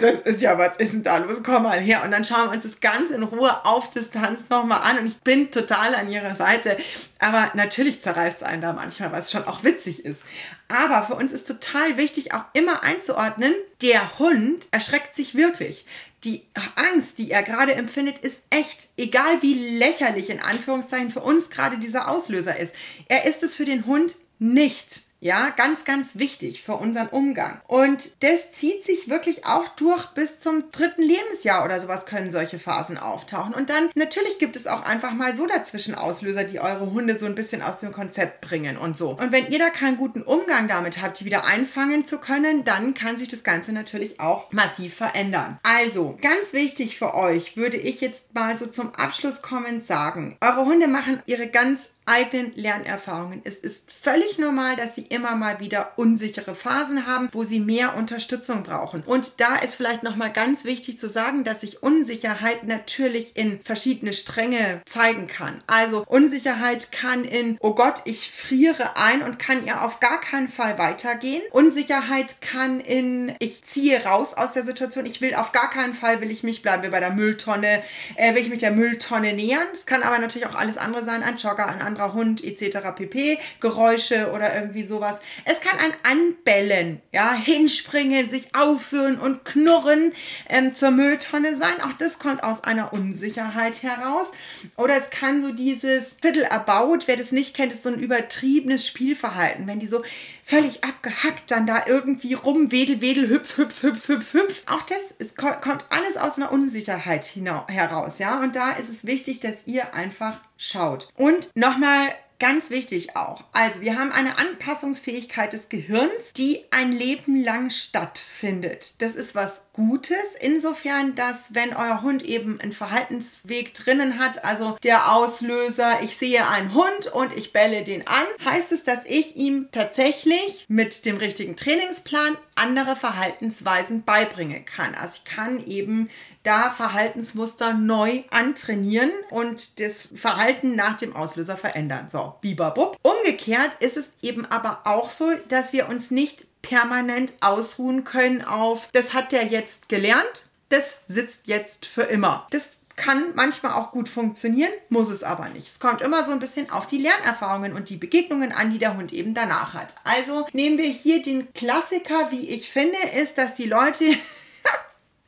Das 0.00 0.20
ist 0.20 0.40
ja, 0.40 0.56
was 0.56 0.76
ist 0.76 0.92
denn 0.92 1.02
da 1.02 1.18
los? 1.18 1.42
Komm 1.42 1.64
mal 1.64 1.80
her. 1.80 2.02
Und 2.04 2.12
dann 2.12 2.22
schauen 2.22 2.48
wir 2.48 2.52
uns 2.52 2.62
das 2.62 2.78
Ganze 2.78 3.14
in 3.14 3.24
Ruhe 3.24 3.64
auf 3.64 3.90
Distanz 3.90 4.48
nochmal 4.50 4.82
an 4.82 5.00
und 5.00 5.06
ich 5.06 5.18
bin 5.18 5.50
total 5.50 5.96
an 5.96 6.08
ihrer 6.08 6.36
Seite. 6.36 6.76
Aber 7.24 7.50
natürlich 7.54 8.02
zerreißt 8.02 8.42
einen 8.42 8.60
da 8.60 8.74
manchmal, 8.74 9.10
was 9.10 9.32
schon 9.32 9.46
auch 9.46 9.64
witzig 9.64 10.04
ist. 10.04 10.20
Aber 10.68 11.06
für 11.06 11.14
uns 11.14 11.32
ist 11.32 11.46
total 11.46 11.96
wichtig, 11.96 12.34
auch 12.34 12.44
immer 12.52 12.82
einzuordnen, 12.82 13.54
der 13.80 14.18
Hund 14.18 14.68
erschreckt 14.72 15.14
sich 15.14 15.34
wirklich. 15.34 15.86
Die 16.24 16.42
Angst, 16.74 17.16
die 17.16 17.30
er 17.30 17.42
gerade 17.42 17.76
empfindet, 17.76 18.18
ist 18.18 18.42
echt. 18.50 18.88
Egal 18.98 19.40
wie 19.40 19.54
lächerlich 19.54 20.28
in 20.28 20.38
Anführungszeichen 20.38 21.10
für 21.10 21.20
uns 21.20 21.48
gerade 21.48 21.78
dieser 21.78 22.10
Auslöser 22.10 22.58
ist. 22.58 22.74
Er 23.08 23.24
ist 23.24 23.42
es 23.42 23.56
für 23.56 23.64
den 23.64 23.86
Hund 23.86 24.16
nicht. 24.38 25.00
Ja, 25.24 25.48
ganz, 25.56 25.86
ganz 25.86 26.18
wichtig 26.18 26.62
für 26.62 26.74
unseren 26.74 27.06
Umgang. 27.06 27.58
Und 27.66 28.22
das 28.22 28.52
zieht 28.52 28.84
sich 28.84 29.08
wirklich 29.08 29.46
auch 29.46 29.68
durch 29.70 30.08
bis 30.08 30.38
zum 30.38 30.70
dritten 30.70 31.00
Lebensjahr 31.00 31.64
oder 31.64 31.80
sowas 31.80 32.04
können 32.04 32.30
solche 32.30 32.58
Phasen 32.58 32.98
auftauchen. 32.98 33.54
Und 33.54 33.70
dann 33.70 33.88
natürlich 33.94 34.38
gibt 34.38 34.54
es 34.54 34.66
auch 34.66 34.84
einfach 34.84 35.12
mal 35.14 35.34
so 35.34 35.46
dazwischen 35.46 35.94
Auslöser, 35.94 36.44
die 36.44 36.60
eure 36.60 36.92
Hunde 36.92 37.18
so 37.18 37.24
ein 37.24 37.34
bisschen 37.34 37.62
aus 37.62 37.78
dem 37.78 37.90
Konzept 37.90 38.42
bringen 38.42 38.76
und 38.76 38.98
so. 38.98 39.12
Und 39.12 39.32
wenn 39.32 39.48
ihr 39.48 39.58
da 39.58 39.70
keinen 39.70 39.96
guten 39.96 40.20
Umgang 40.20 40.68
damit 40.68 41.00
habt, 41.00 41.20
die 41.20 41.24
wieder 41.24 41.46
einfangen 41.46 42.04
zu 42.04 42.18
können, 42.18 42.64
dann 42.64 42.92
kann 42.92 43.16
sich 43.16 43.28
das 43.28 43.44
Ganze 43.44 43.72
natürlich 43.72 44.20
auch 44.20 44.52
massiv 44.52 44.94
verändern. 44.94 45.58
Also, 45.62 46.18
ganz 46.20 46.52
wichtig 46.52 46.98
für 46.98 47.14
euch 47.14 47.56
würde 47.56 47.78
ich 47.78 48.02
jetzt 48.02 48.34
mal 48.34 48.58
so 48.58 48.66
zum 48.66 48.94
Abschluss 48.94 49.40
kommend 49.40 49.86
sagen, 49.86 50.36
eure 50.42 50.66
Hunde 50.66 50.86
machen 50.86 51.22
ihre 51.24 51.46
ganz 51.46 51.88
eigenen 52.06 52.52
Lernerfahrungen. 52.54 53.40
Es 53.44 53.58
ist 53.58 53.90
völlig 53.92 54.38
normal, 54.38 54.76
dass 54.76 54.94
sie 54.94 55.02
immer 55.02 55.36
mal 55.36 55.60
wieder 55.60 55.92
unsichere 55.96 56.54
Phasen 56.54 57.06
haben, 57.06 57.28
wo 57.32 57.44
sie 57.44 57.60
mehr 57.60 57.96
Unterstützung 57.96 58.62
brauchen. 58.62 59.02
Und 59.06 59.40
da 59.40 59.56
ist 59.56 59.76
vielleicht 59.76 60.02
noch 60.02 60.16
mal 60.16 60.32
ganz 60.32 60.64
wichtig 60.64 60.98
zu 60.98 61.08
sagen, 61.08 61.44
dass 61.44 61.62
sich 61.62 61.82
Unsicherheit 61.82 62.64
natürlich 62.64 63.36
in 63.36 63.60
verschiedene 63.62 64.12
Stränge 64.12 64.82
zeigen 64.86 65.28
kann. 65.28 65.62
Also 65.66 66.04
Unsicherheit 66.06 66.92
kann 66.92 67.24
in 67.24 67.56
oh 67.60 67.74
Gott, 67.74 68.02
ich 68.04 68.30
friere 68.30 68.96
ein 68.96 69.22
und 69.22 69.38
kann 69.38 69.64
ihr 69.64 69.82
auf 69.82 70.00
gar 70.00 70.20
keinen 70.20 70.48
Fall 70.48 70.78
weitergehen. 70.78 71.42
Unsicherheit 71.52 72.40
kann 72.40 72.80
in 72.80 73.34
ich 73.38 73.64
ziehe 73.64 74.04
raus 74.04 74.34
aus 74.34 74.52
der 74.52 74.64
Situation. 74.64 75.06
Ich 75.06 75.20
will 75.20 75.34
auf 75.34 75.52
gar 75.52 75.70
keinen 75.70 75.94
Fall 75.94 76.20
will 76.20 76.30
ich 76.30 76.42
mich 76.42 76.62
bleiben 76.62 76.82
wir 76.82 76.90
bei 76.90 77.00
der 77.00 77.10
Mülltonne, 77.10 77.82
äh, 78.16 78.34
will 78.34 78.42
ich 78.42 78.50
mich 78.50 78.58
der 78.58 78.72
Mülltonne 78.72 79.32
nähern. 79.32 79.66
Es 79.72 79.86
kann 79.86 80.02
aber 80.02 80.18
natürlich 80.18 80.46
auch 80.46 80.54
alles 80.54 80.76
andere 80.76 81.04
sein, 81.04 81.22
ein 81.22 81.36
Jogger, 81.36 81.66
ein 81.66 81.80
anderer 81.80 81.93
Hund 81.98 82.42
etc. 82.42 82.78
pp. 82.94 83.38
Geräusche 83.60 84.30
oder 84.32 84.54
irgendwie 84.54 84.84
sowas. 84.84 85.18
Es 85.44 85.60
kann 85.60 85.78
ein 85.78 85.92
Anbellen, 86.02 87.00
ja, 87.12 87.32
hinspringen, 87.32 88.28
sich 88.30 88.54
aufführen 88.54 89.18
und 89.18 89.44
knurren 89.44 90.12
ähm, 90.48 90.74
zur 90.74 90.90
Mülltonne 90.90 91.56
sein. 91.56 91.80
Auch 91.82 91.92
das 91.98 92.18
kommt 92.18 92.42
aus 92.42 92.64
einer 92.64 92.92
Unsicherheit 92.92 93.82
heraus. 93.82 94.30
Oder 94.76 94.96
es 94.96 95.10
kann 95.10 95.42
so 95.42 95.52
dieses 95.52 96.16
Viertel 96.20 96.42
erbaut, 96.42 97.04
wer 97.06 97.16
das 97.16 97.32
nicht 97.32 97.54
kennt, 97.54 97.72
ist 97.72 97.82
so 97.82 97.90
ein 97.90 97.98
übertriebenes 97.98 98.86
Spielverhalten. 98.86 99.66
Wenn 99.66 99.80
die 99.80 99.86
so 99.86 100.02
völlig 100.44 100.84
abgehackt 100.84 101.50
dann 101.50 101.66
da 101.66 101.84
irgendwie 101.86 102.34
rum, 102.34 102.70
wedel, 102.70 103.00
wedel, 103.00 103.28
hüpf, 103.28 103.56
hüpf, 103.56 103.82
hüpf, 103.82 104.08
hüpf, 104.08 104.34
hüpf. 104.34 104.62
Auch 104.66 104.82
das 104.82 105.12
ist, 105.18 105.36
kommt 105.36 105.86
alles 105.88 106.16
aus 106.18 106.36
einer 106.36 106.52
Unsicherheit 106.52 107.32
heraus, 107.68 108.18
ja. 108.18 108.40
Und 108.40 108.54
da 108.54 108.72
ist 108.72 108.90
es 108.90 109.06
wichtig, 109.06 109.40
dass 109.40 109.66
ihr 109.66 109.94
einfach 109.94 110.40
schaut. 110.56 111.08
Und 111.16 111.50
nochmal 111.54 112.10
Ganz 112.40 112.70
wichtig 112.70 113.16
auch. 113.16 113.44
Also 113.52 113.80
wir 113.80 113.98
haben 113.98 114.10
eine 114.10 114.38
Anpassungsfähigkeit 114.38 115.52
des 115.52 115.68
Gehirns, 115.68 116.32
die 116.36 116.64
ein 116.72 116.90
Leben 116.90 117.42
lang 117.42 117.70
stattfindet. 117.70 118.94
Das 118.98 119.14
ist 119.14 119.36
was 119.36 119.62
Gutes, 119.72 120.34
insofern, 120.40 121.14
dass 121.14 121.54
wenn 121.54 121.74
euer 121.74 122.02
Hund 122.02 122.24
eben 122.24 122.60
einen 122.60 122.72
Verhaltensweg 122.72 123.72
drinnen 123.74 124.18
hat, 124.18 124.44
also 124.44 124.76
der 124.82 125.12
Auslöser, 125.12 126.02
ich 126.02 126.16
sehe 126.16 126.46
einen 126.48 126.74
Hund 126.74 127.06
und 127.12 127.36
ich 127.36 127.52
bälle 127.52 127.84
den 127.84 128.06
an, 128.06 128.26
heißt 128.44 128.72
es, 128.72 128.82
dass 128.82 129.04
ich 129.04 129.36
ihm 129.36 129.68
tatsächlich 129.70 130.66
mit 130.68 131.06
dem 131.06 131.16
richtigen 131.16 131.56
Trainingsplan 131.56 132.36
andere 132.56 132.96
Verhaltensweisen 132.96 134.04
beibringen 134.04 134.64
kann. 134.64 134.94
Also 134.94 135.14
ich 135.16 135.24
kann 135.24 135.64
eben 135.66 136.10
da 136.44 136.70
Verhaltensmuster 136.70 137.74
neu 137.74 138.22
antrainieren 138.30 139.10
und 139.30 139.80
das 139.80 140.08
Verhalten 140.14 140.76
nach 140.76 140.96
dem 140.96 141.16
Auslöser 141.16 141.56
verändern. 141.56 142.08
So, 142.10 142.34
bibabub. 142.40 142.96
Umgekehrt 143.02 143.72
ist 143.80 143.96
es 143.96 144.10
eben 144.22 144.46
aber 144.46 144.82
auch 144.84 145.10
so, 145.10 145.32
dass 145.48 145.72
wir 145.72 145.88
uns 145.88 146.10
nicht 146.10 146.46
permanent 146.62 147.32
ausruhen 147.40 148.04
können 148.04 148.42
auf, 148.42 148.88
das 148.92 149.12
hat 149.12 149.32
der 149.32 149.44
jetzt 149.46 149.88
gelernt, 149.88 150.48
das 150.68 150.98
sitzt 151.08 151.46
jetzt 151.46 151.86
für 151.86 152.02
immer. 152.02 152.46
Das 152.50 152.78
kann 152.96 153.34
manchmal 153.34 153.72
auch 153.72 153.90
gut 153.90 154.08
funktionieren, 154.08 154.70
muss 154.88 155.10
es 155.10 155.24
aber 155.24 155.48
nicht. 155.48 155.66
Es 155.66 155.78
kommt 155.80 156.00
immer 156.00 156.24
so 156.24 156.32
ein 156.32 156.38
bisschen 156.38 156.70
auf 156.70 156.86
die 156.86 156.98
Lernerfahrungen 156.98 157.72
und 157.72 157.88
die 157.88 157.96
Begegnungen 157.96 158.52
an, 158.52 158.70
die 158.70 158.78
der 158.78 158.96
Hund 158.96 159.12
eben 159.12 159.34
danach 159.34 159.74
hat. 159.74 159.88
Also 160.04 160.46
nehmen 160.52 160.78
wir 160.78 160.88
hier 160.88 161.20
den 161.20 161.52
Klassiker, 161.54 162.30
wie 162.30 162.48
ich 162.50 162.70
finde, 162.70 162.98
ist, 163.20 163.36
dass 163.36 163.54
die 163.54 163.66
Leute 163.66 164.04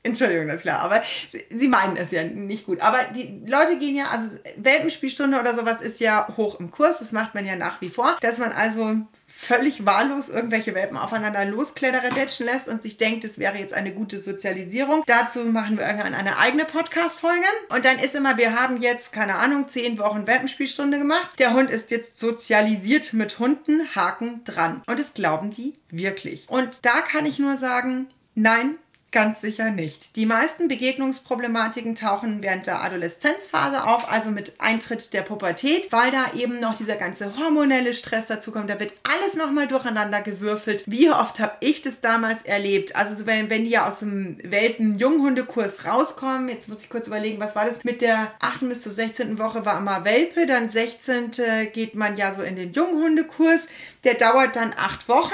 Entschuldigung, 0.07 0.47
das 0.49 0.57
ist 0.57 0.62
klar, 0.62 0.81
aber 0.81 1.03
sie, 1.51 1.69
meinen 1.69 1.97
es 1.97 2.11
ja 2.11 2.25
nicht 2.25 2.66
gut. 2.66 2.81
Aber 2.81 2.99
die 3.14 3.42
Leute 3.47 3.79
gehen 3.79 3.97
ja, 3.97 4.07
also 4.09 4.29
Welpenspielstunde 4.57 5.38
oder 5.38 5.55
sowas 5.55 5.81
ist 5.81 6.01
ja 6.01 6.27
hoch 6.37 6.59
im 6.61 6.71
Kurs, 6.71 6.99
das 6.99 7.12
macht 7.12 7.35
man 7.35 7.47
ja 7.47 7.57
nach 7.57 7.81
wie 7.81 7.88
vor, 7.88 8.16
dass 8.21 8.38
man 8.38 8.53
also 8.53 8.97
völlig 9.37 9.85
wahllos 9.85 10.31
irgendwelche 10.31 10.75
Welpen 10.75 10.97
aufeinander 10.97 11.45
loskledderdetschen 11.45 12.47
lässt 12.47 12.69
und 12.69 12.83
sich 12.83 12.97
denkt, 12.97 13.23
es 13.25 13.38
wäre 13.38 13.59
jetzt 13.59 13.75
eine 13.75 13.92
gute 13.92 14.21
Sozialisierung. 14.23 15.05
Dazu 15.07 15.40
machen 15.40 15.77
wir 15.77 15.87
irgendwann 15.87 16.14
eine 16.14 16.38
eigene 16.38 16.64
Podcast-Folge. 16.64 17.45
Und 17.69 17.85
dann 17.85 17.99
ist 17.99 18.14
immer, 18.14 18.38
wir 18.38 18.59
haben 18.59 18.81
jetzt, 18.81 19.12
keine 19.12 19.35
Ahnung, 19.35 19.69
zehn 19.69 19.99
Wochen 19.99 20.27
Welpenspielstunde 20.27 20.99
gemacht. 20.99 21.38
Der 21.38 21.53
Hund 21.53 21.71
ist 21.71 21.90
jetzt 21.90 22.19
sozialisiert 22.19 23.12
mit 23.12 23.38
Hunden, 23.38 23.95
Haken 23.95 24.42
dran. 24.45 24.83
Und 24.87 24.99
das 24.99 25.12
glauben 25.12 25.51
die 25.51 25.75
wirklich. 25.90 26.49
Und 26.49 26.87
da 26.87 27.03
kann 27.03 27.27
ich 27.27 27.38
nur 27.38 27.59
sagen, 27.59 28.09
nein, 28.35 28.77
Ganz 29.16 29.40
sicher 29.40 29.70
nicht. 29.70 30.16
Die 30.16 30.26
meisten 30.26 30.68
Begegnungsproblematiken 30.68 31.94
tauchen 31.94 32.42
während 32.42 32.66
der 32.66 32.85
Adoleszenzphase 32.85 33.85
auf, 33.85 34.12
also 34.12 34.31
mit 34.31 34.52
Eintritt 34.59 35.14
der 35.14 35.22
Pubertät, 35.22 35.90
weil 35.90 36.11
da 36.11 36.38
eben 36.38 36.61
noch 36.61 36.76
dieser 36.76 36.96
ganze 36.96 37.35
hormonelle 37.38 37.94
Stress 37.94 38.26
dazu 38.26 38.52
kommt. 38.52 38.68
Da 38.68 38.79
wird 38.79 38.92
alles 39.05 39.35
nochmal 39.35 39.68
durcheinander 39.68 40.20
gewürfelt. 40.20 40.85
Wie 40.87 41.11
oft 41.11 41.40
habe 41.40 41.55
ich 41.61 41.81
das 41.81 42.02
damals 42.02 42.42
erlebt? 42.42 42.94
Also 42.94 43.14
so, 43.14 43.24
wenn, 43.24 43.48
wenn 43.48 43.64
die 43.64 43.70
ja 43.70 43.88
aus 43.88 44.00
dem 44.00 44.37
Welpen-Junghundekurs 44.42 45.87
rauskommen, 45.87 46.50
jetzt 46.50 46.68
muss 46.68 46.83
ich 46.83 46.90
kurz 46.90 47.07
überlegen, 47.07 47.40
was 47.40 47.57
war 47.57 47.64
das? 47.64 47.85
Mit 47.85 48.02
der 48.02 48.33
8. 48.40 48.68
bis 48.68 48.83
zur 48.83 48.92
16. 48.92 49.38
Woche 49.38 49.64
war 49.64 49.79
immer 49.79 50.05
Welpe, 50.05 50.44
dann 50.44 50.68
16. 50.68 51.31
geht 51.72 51.94
man 51.94 52.18
ja 52.18 52.35
so 52.35 52.42
in 52.42 52.57
den 52.57 52.70
Junghundekurs. 52.70 53.62
Der 54.05 54.12
dauert 54.14 54.55
dann 54.55 54.72
acht 54.76 55.09
Wochen 55.09 55.33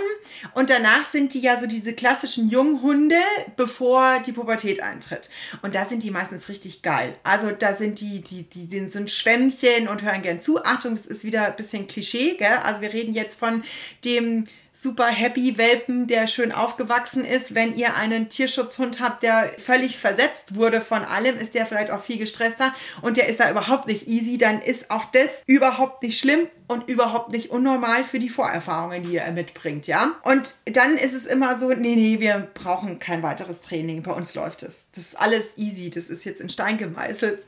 und 0.55 0.71
danach 0.71 1.11
sind 1.11 1.35
die 1.35 1.40
ja 1.40 1.59
so 1.59 1.66
diese 1.66 1.92
klassischen 1.92 2.49
Junghunde, 2.49 3.16
bevor 3.57 3.72
die 4.27 4.33
Pubertät 4.33 4.83
eintritt. 4.83 5.31
Und 5.63 5.75
da 5.75 5.85
sind 5.85 6.03
die 6.03 6.11
meistens 6.11 6.49
richtig 6.49 6.83
geil. 6.83 7.15
Also 7.23 7.51
da 7.51 7.75
sind 7.75 8.01
die, 8.01 8.21
die, 8.21 8.45
die, 8.45 8.67
die 8.67 8.89
sind 8.89 9.11
Schwämmchen 9.11 9.89
und 9.89 10.03
hören 10.03 10.23
gern 10.23 10.41
zu. 10.41 10.63
Achtung, 10.65 10.97
das 10.97 11.07
ist 11.07 11.25
wieder 11.25 11.47
ein 11.47 11.57
bisschen 11.57 11.87
Klischee, 11.87 12.37
gell? 12.37 12.59
Also 12.65 12.81
wir 12.81 12.93
reden 12.93 13.15
jetzt 13.15 13.39
von 13.39 13.63
dem 14.05 14.45
super 14.73 15.07
happy 15.07 15.59
Welpen, 15.59 16.07
der 16.07 16.27
schön 16.27 16.53
aufgewachsen 16.53 17.25
ist. 17.25 17.55
Wenn 17.55 17.77
ihr 17.77 17.97
einen 17.97 18.29
Tierschutzhund 18.29 19.01
habt, 19.01 19.23
der 19.23 19.51
völlig 19.59 19.99
versetzt 19.99 20.55
wurde 20.55 20.81
von 20.81 21.05
allem, 21.05 21.39
ist 21.39 21.55
der 21.55 21.67
vielleicht 21.67 21.91
auch 21.91 22.03
viel 22.03 22.19
gestresster 22.19 22.75
und 23.03 23.17
der 23.17 23.29
ist 23.29 23.41
da 23.41 23.51
überhaupt 23.51 23.87
nicht 23.87 24.09
easy, 24.09 24.39
dann 24.39 24.61
ist 24.61 24.91
auch 24.91 25.05
das 25.07 25.29
überhaupt 25.47 26.03
nicht 26.03 26.19
schlimm 26.19 26.49
und 26.69 26.89
überhaupt 26.89 27.33
nicht 27.33 27.51
unnormal 27.51 28.05
für 28.05 28.19
die 28.19 28.31
Vorerfahrungen, 28.31 29.05
die 29.05 29.17
er 29.17 29.31
mitbringt, 29.33 29.87
ja? 29.87 30.17
Und 30.23 30.55
dann 30.65 30.97
ist 30.97 31.13
es 31.13 31.27
immer 31.27 31.59
so, 31.59 31.69
nee, 31.69 31.95
nee, 31.95 32.21
wir 32.21 32.49
brauchen 32.55 32.99
kein 32.99 33.23
weiteres 33.23 33.61
Training, 33.61 34.03
bei 34.03 34.13
uns 34.13 34.35
läuft 34.35 34.63
es. 34.63 34.89
Das 34.95 35.05
ist 35.05 35.21
alles 35.21 35.59
easy, 35.59 35.91
das 35.91 36.09
ist 36.09 36.25
jetzt 36.25 36.41
in 36.41 36.49
Stein 36.49 36.79
gemeißelt. 36.79 37.47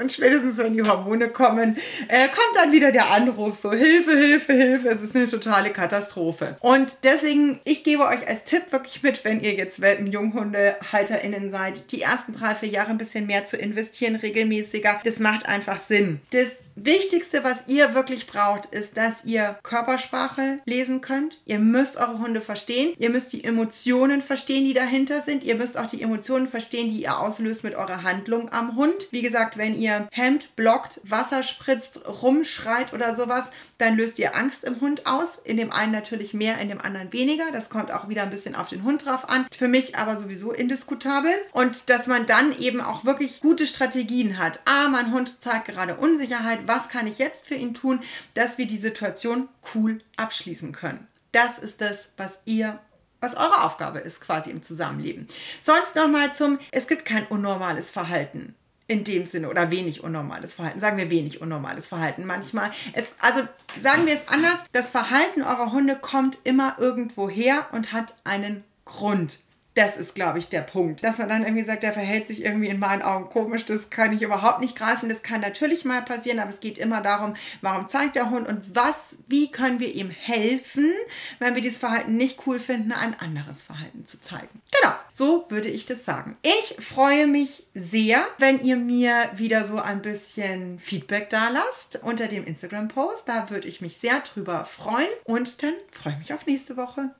Und 0.00 0.12
spätestens, 0.12 0.58
wenn 0.58 0.74
die 0.74 0.82
Hormone 0.82 1.28
kommen, 1.28 1.76
äh, 2.06 2.28
kommt 2.28 2.54
dann 2.54 2.70
wieder 2.70 2.92
der 2.92 3.10
Anruf, 3.10 3.56
so 3.56 3.72
Hilfe, 3.72 4.16
Hilfe, 4.16 4.52
Hilfe, 4.52 4.88
es 4.90 5.00
ist 5.00 5.16
eine 5.16 5.26
totale 5.26 5.70
Katastrophe. 5.70 6.56
Und 6.60 6.98
deswegen, 7.02 7.58
ich 7.64 7.82
gebe 7.82 8.06
euch 8.06 8.26
als 8.28 8.44
Tipp 8.44 8.70
wirklich 8.70 9.02
mit, 9.02 9.24
wenn 9.24 9.40
ihr 9.40 9.54
jetzt 9.54 9.80
Welpen-JunghundehalterInnen 9.80 11.50
seid, 11.50 11.90
die 11.90 12.02
ersten 12.02 12.32
drei, 12.32 12.54
vier 12.54 12.68
Jahre 12.68 12.90
ein 12.90 12.98
bisschen 12.98 13.26
mehr 13.26 13.44
zu 13.46 13.56
investieren, 13.56 14.14
regelmäßiger, 14.14 15.00
das 15.02 15.18
macht 15.18 15.48
einfach 15.48 15.78
Sinn. 15.78 16.20
Das 16.30 16.48
Wichtigste, 16.84 17.42
was 17.42 17.66
ihr 17.66 17.94
wirklich 17.94 18.26
braucht, 18.26 18.66
ist, 18.66 18.96
dass 18.96 19.24
ihr 19.24 19.58
Körpersprache 19.64 20.60
lesen 20.64 21.00
könnt. 21.00 21.40
Ihr 21.44 21.58
müsst 21.58 21.96
eure 21.96 22.18
Hunde 22.20 22.40
verstehen. 22.40 22.94
Ihr 22.98 23.10
müsst 23.10 23.32
die 23.32 23.42
Emotionen 23.42 24.22
verstehen, 24.22 24.64
die 24.64 24.74
dahinter 24.74 25.22
sind. 25.22 25.42
Ihr 25.42 25.56
müsst 25.56 25.76
auch 25.76 25.86
die 25.86 26.02
Emotionen 26.02 26.46
verstehen, 26.46 26.88
die 26.88 27.02
ihr 27.02 27.18
auslöst 27.18 27.64
mit 27.64 27.74
eurer 27.74 28.04
Handlung 28.04 28.52
am 28.52 28.76
Hund. 28.76 29.08
Wie 29.10 29.22
gesagt, 29.22 29.58
wenn 29.58 29.76
ihr 29.76 30.08
hemmt, 30.12 30.54
blockt, 30.54 31.00
Wasser 31.02 31.42
spritzt, 31.42 32.00
rumschreit 32.22 32.92
oder 32.92 33.16
sowas, 33.16 33.50
dann 33.78 33.96
löst 33.96 34.18
ihr 34.20 34.36
Angst 34.36 34.64
im 34.64 34.80
Hund 34.80 35.06
aus. 35.06 35.38
In 35.42 35.56
dem 35.56 35.72
einen 35.72 35.92
natürlich 35.92 36.32
mehr, 36.32 36.58
in 36.58 36.68
dem 36.68 36.80
anderen 36.80 37.12
weniger. 37.12 37.50
Das 37.52 37.70
kommt 37.70 37.92
auch 37.92 38.08
wieder 38.08 38.22
ein 38.22 38.30
bisschen 38.30 38.54
auf 38.54 38.68
den 38.68 38.84
Hund 38.84 39.04
drauf 39.04 39.28
an. 39.28 39.46
Für 39.56 39.68
mich 39.68 39.96
aber 39.96 40.16
sowieso 40.16 40.52
indiskutabel. 40.52 41.32
Und 41.50 41.90
dass 41.90 42.06
man 42.06 42.26
dann 42.26 42.56
eben 42.58 42.80
auch 42.80 43.04
wirklich 43.04 43.40
gute 43.40 43.66
Strategien 43.66 44.38
hat. 44.38 44.60
Ah, 44.64 44.88
mein 44.88 45.12
Hund 45.12 45.42
zeigt 45.42 45.66
gerade 45.66 45.96
Unsicherheit 45.96 46.67
was 46.68 46.88
kann 46.88 47.06
ich 47.06 47.18
jetzt 47.18 47.46
für 47.46 47.54
ihn 47.54 47.74
tun, 47.74 48.00
dass 48.34 48.58
wir 48.58 48.66
die 48.66 48.78
Situation 48.78 49.48
cool 49.74 50.00
abschließen 50.16 50.72
können. 50.72 51.06
Das 51.32 51.58
ist 51.58 51.80
das, 51.80 52.12
was 52.16 52.40
ihr 52.44 52.78
was 53.20 53.34
eure 53.34 53.64
Aufgabe 53.64 53.98
ist 53.98 54.20
quasi 54.20 54.50
im 54.50 54.62
Zusammenleben. 54.62 55.26
Sonst 55.60 55.96
nochmal 55.96 56.34
zum, 56.34 56.58
es 56.70 56.86
gibt 56.86 57.04
kein 57.04 57.26
unnormales 57.26 57.90
Verhalten 57.90 58.54
in 58.86 59.04
dem 59.04 59.26
Sinne 59.26 59.50
oder 59.50 59.70
wenig 59.70 60.02
unnormales 60.02 60.54
Verhalten. 60.54 60.80
Sagen 60.80 60.96
wir 60.96 61.10
wenig 61.10 61.42
unnormales 61.42 61.86
Verhalten 61.86 62.24
manchmal. 62.24 62.70
Es, 62.94 63.14
also 63.20 63.42
sagen 63.82 64.06
wir 64.06 64.14
es 64.14 64.28
anders, 64.28 64.58
das 64.72 64.90
Verhalten 64.90 65.42
eurer 65.42 65.72
Hunde 65.72 65.96
kommt 65.96 66.38
immer 66.44 66.76
irgendwo 66.78 67.28
her 67.28 67.66
und 67.72 67.92
hat 67.92 68.14
einen 68.24 68.64
Grund. 68.86 69.40
Das 69.78 69.96
ist, 69.96 70.16
glaube 70.16 70.40
ich, 70.40 70.48
der 70.48 70.62
Punkt. 70.62 71.04
Dass 71.04 71.18
man 71.18 71.28
dann 71.28 71.44
irgendwie 71.44 71.62
sagt, 71.62 71.84
der 71.84 71.92
verhält 71.92 72.26
sich 72.26 72.44
irgendwie 72.44 72.66
in 72.66 72.80
meinen 72.80 73.00
Augen 73.00 73.30
komisch, 73.30 73.64
das 73.64 73.90
kann 73.90 74.12
ich 74.12 74.22
überhaupt 74.22 74.58
nicht 74.58 74.74
greifen. 74.74 75.08
Das 75.08 75.22
kann 75.22 75.40
natürlich 75.40 75.84
mal 75.84 76.02
passieren, 76.02 76.40
aber 76.40 76.50
es 76.50 76.58
geht 76.58 76.78
immer 76.78 77.00
darum, 77.00 77.34
warum 77.60 77.88
zeigt 77.88 78.16
der 78.16 78.30
Hund 78.30 78.48
und 78.48 78.74
was, 78.74 79.18
wie 79.28 79.52
können 79.52 79.78
wir 79.78 79.94
ihm 79.94 80.10
helfen, 80.10 80.92
wenn 81.38 81.54
wir 81.54 81.62
dieses 81.62 81.78
Verhalten 81.78 82.16
nicht 82.16 82.40
cool 82.44 82.58
finden, 82.58 82.90
ein 82.90 83.14
anderes 83.20 83.62
Verhalten 83.62 84.04
zu 84.04 84.20
zeigen. 84.20 84.60
Genau, 84.80 84.92
so 85.12 85.46
würde 85.48 85.68
ich 85.68 85.86
das 85.86 86.04
sagen. 86.04 86.36
Ich 86.42 86.84
freue 86.84 87.28
mich 87.28 87.64
sehr, 87.72 88.26
wenn 88.38 88.60
ihr 88.64 88.76
mir 88.76 89.30
wieder 89.36 89.62
so 89.62 89.78
ein 89.78 90.02
bisschen 90.02 90.80
Feedback 90.80 91.30
da 91.30 91.50
lasst 91.50 92.02
unter 92.02 92.26
dem 92.26 92.44
Instagram-Post. 92.44 93.28
Da 93.28 93.48
würde 93.48 93.68
ich 93.68 93.80
mich 93.80 93.98
sehr 93.98 94.18
drüber 94.22 94.64
freuen 94.64 95.06
und 95.22 95.62
dann 95.62 95.74
freue 95.92 96.14
ich 96.14 96.18
mich 96.18 96.34
auf 96.34 96.46
nächste 96.46 96.76
Woche. 96.76 97.10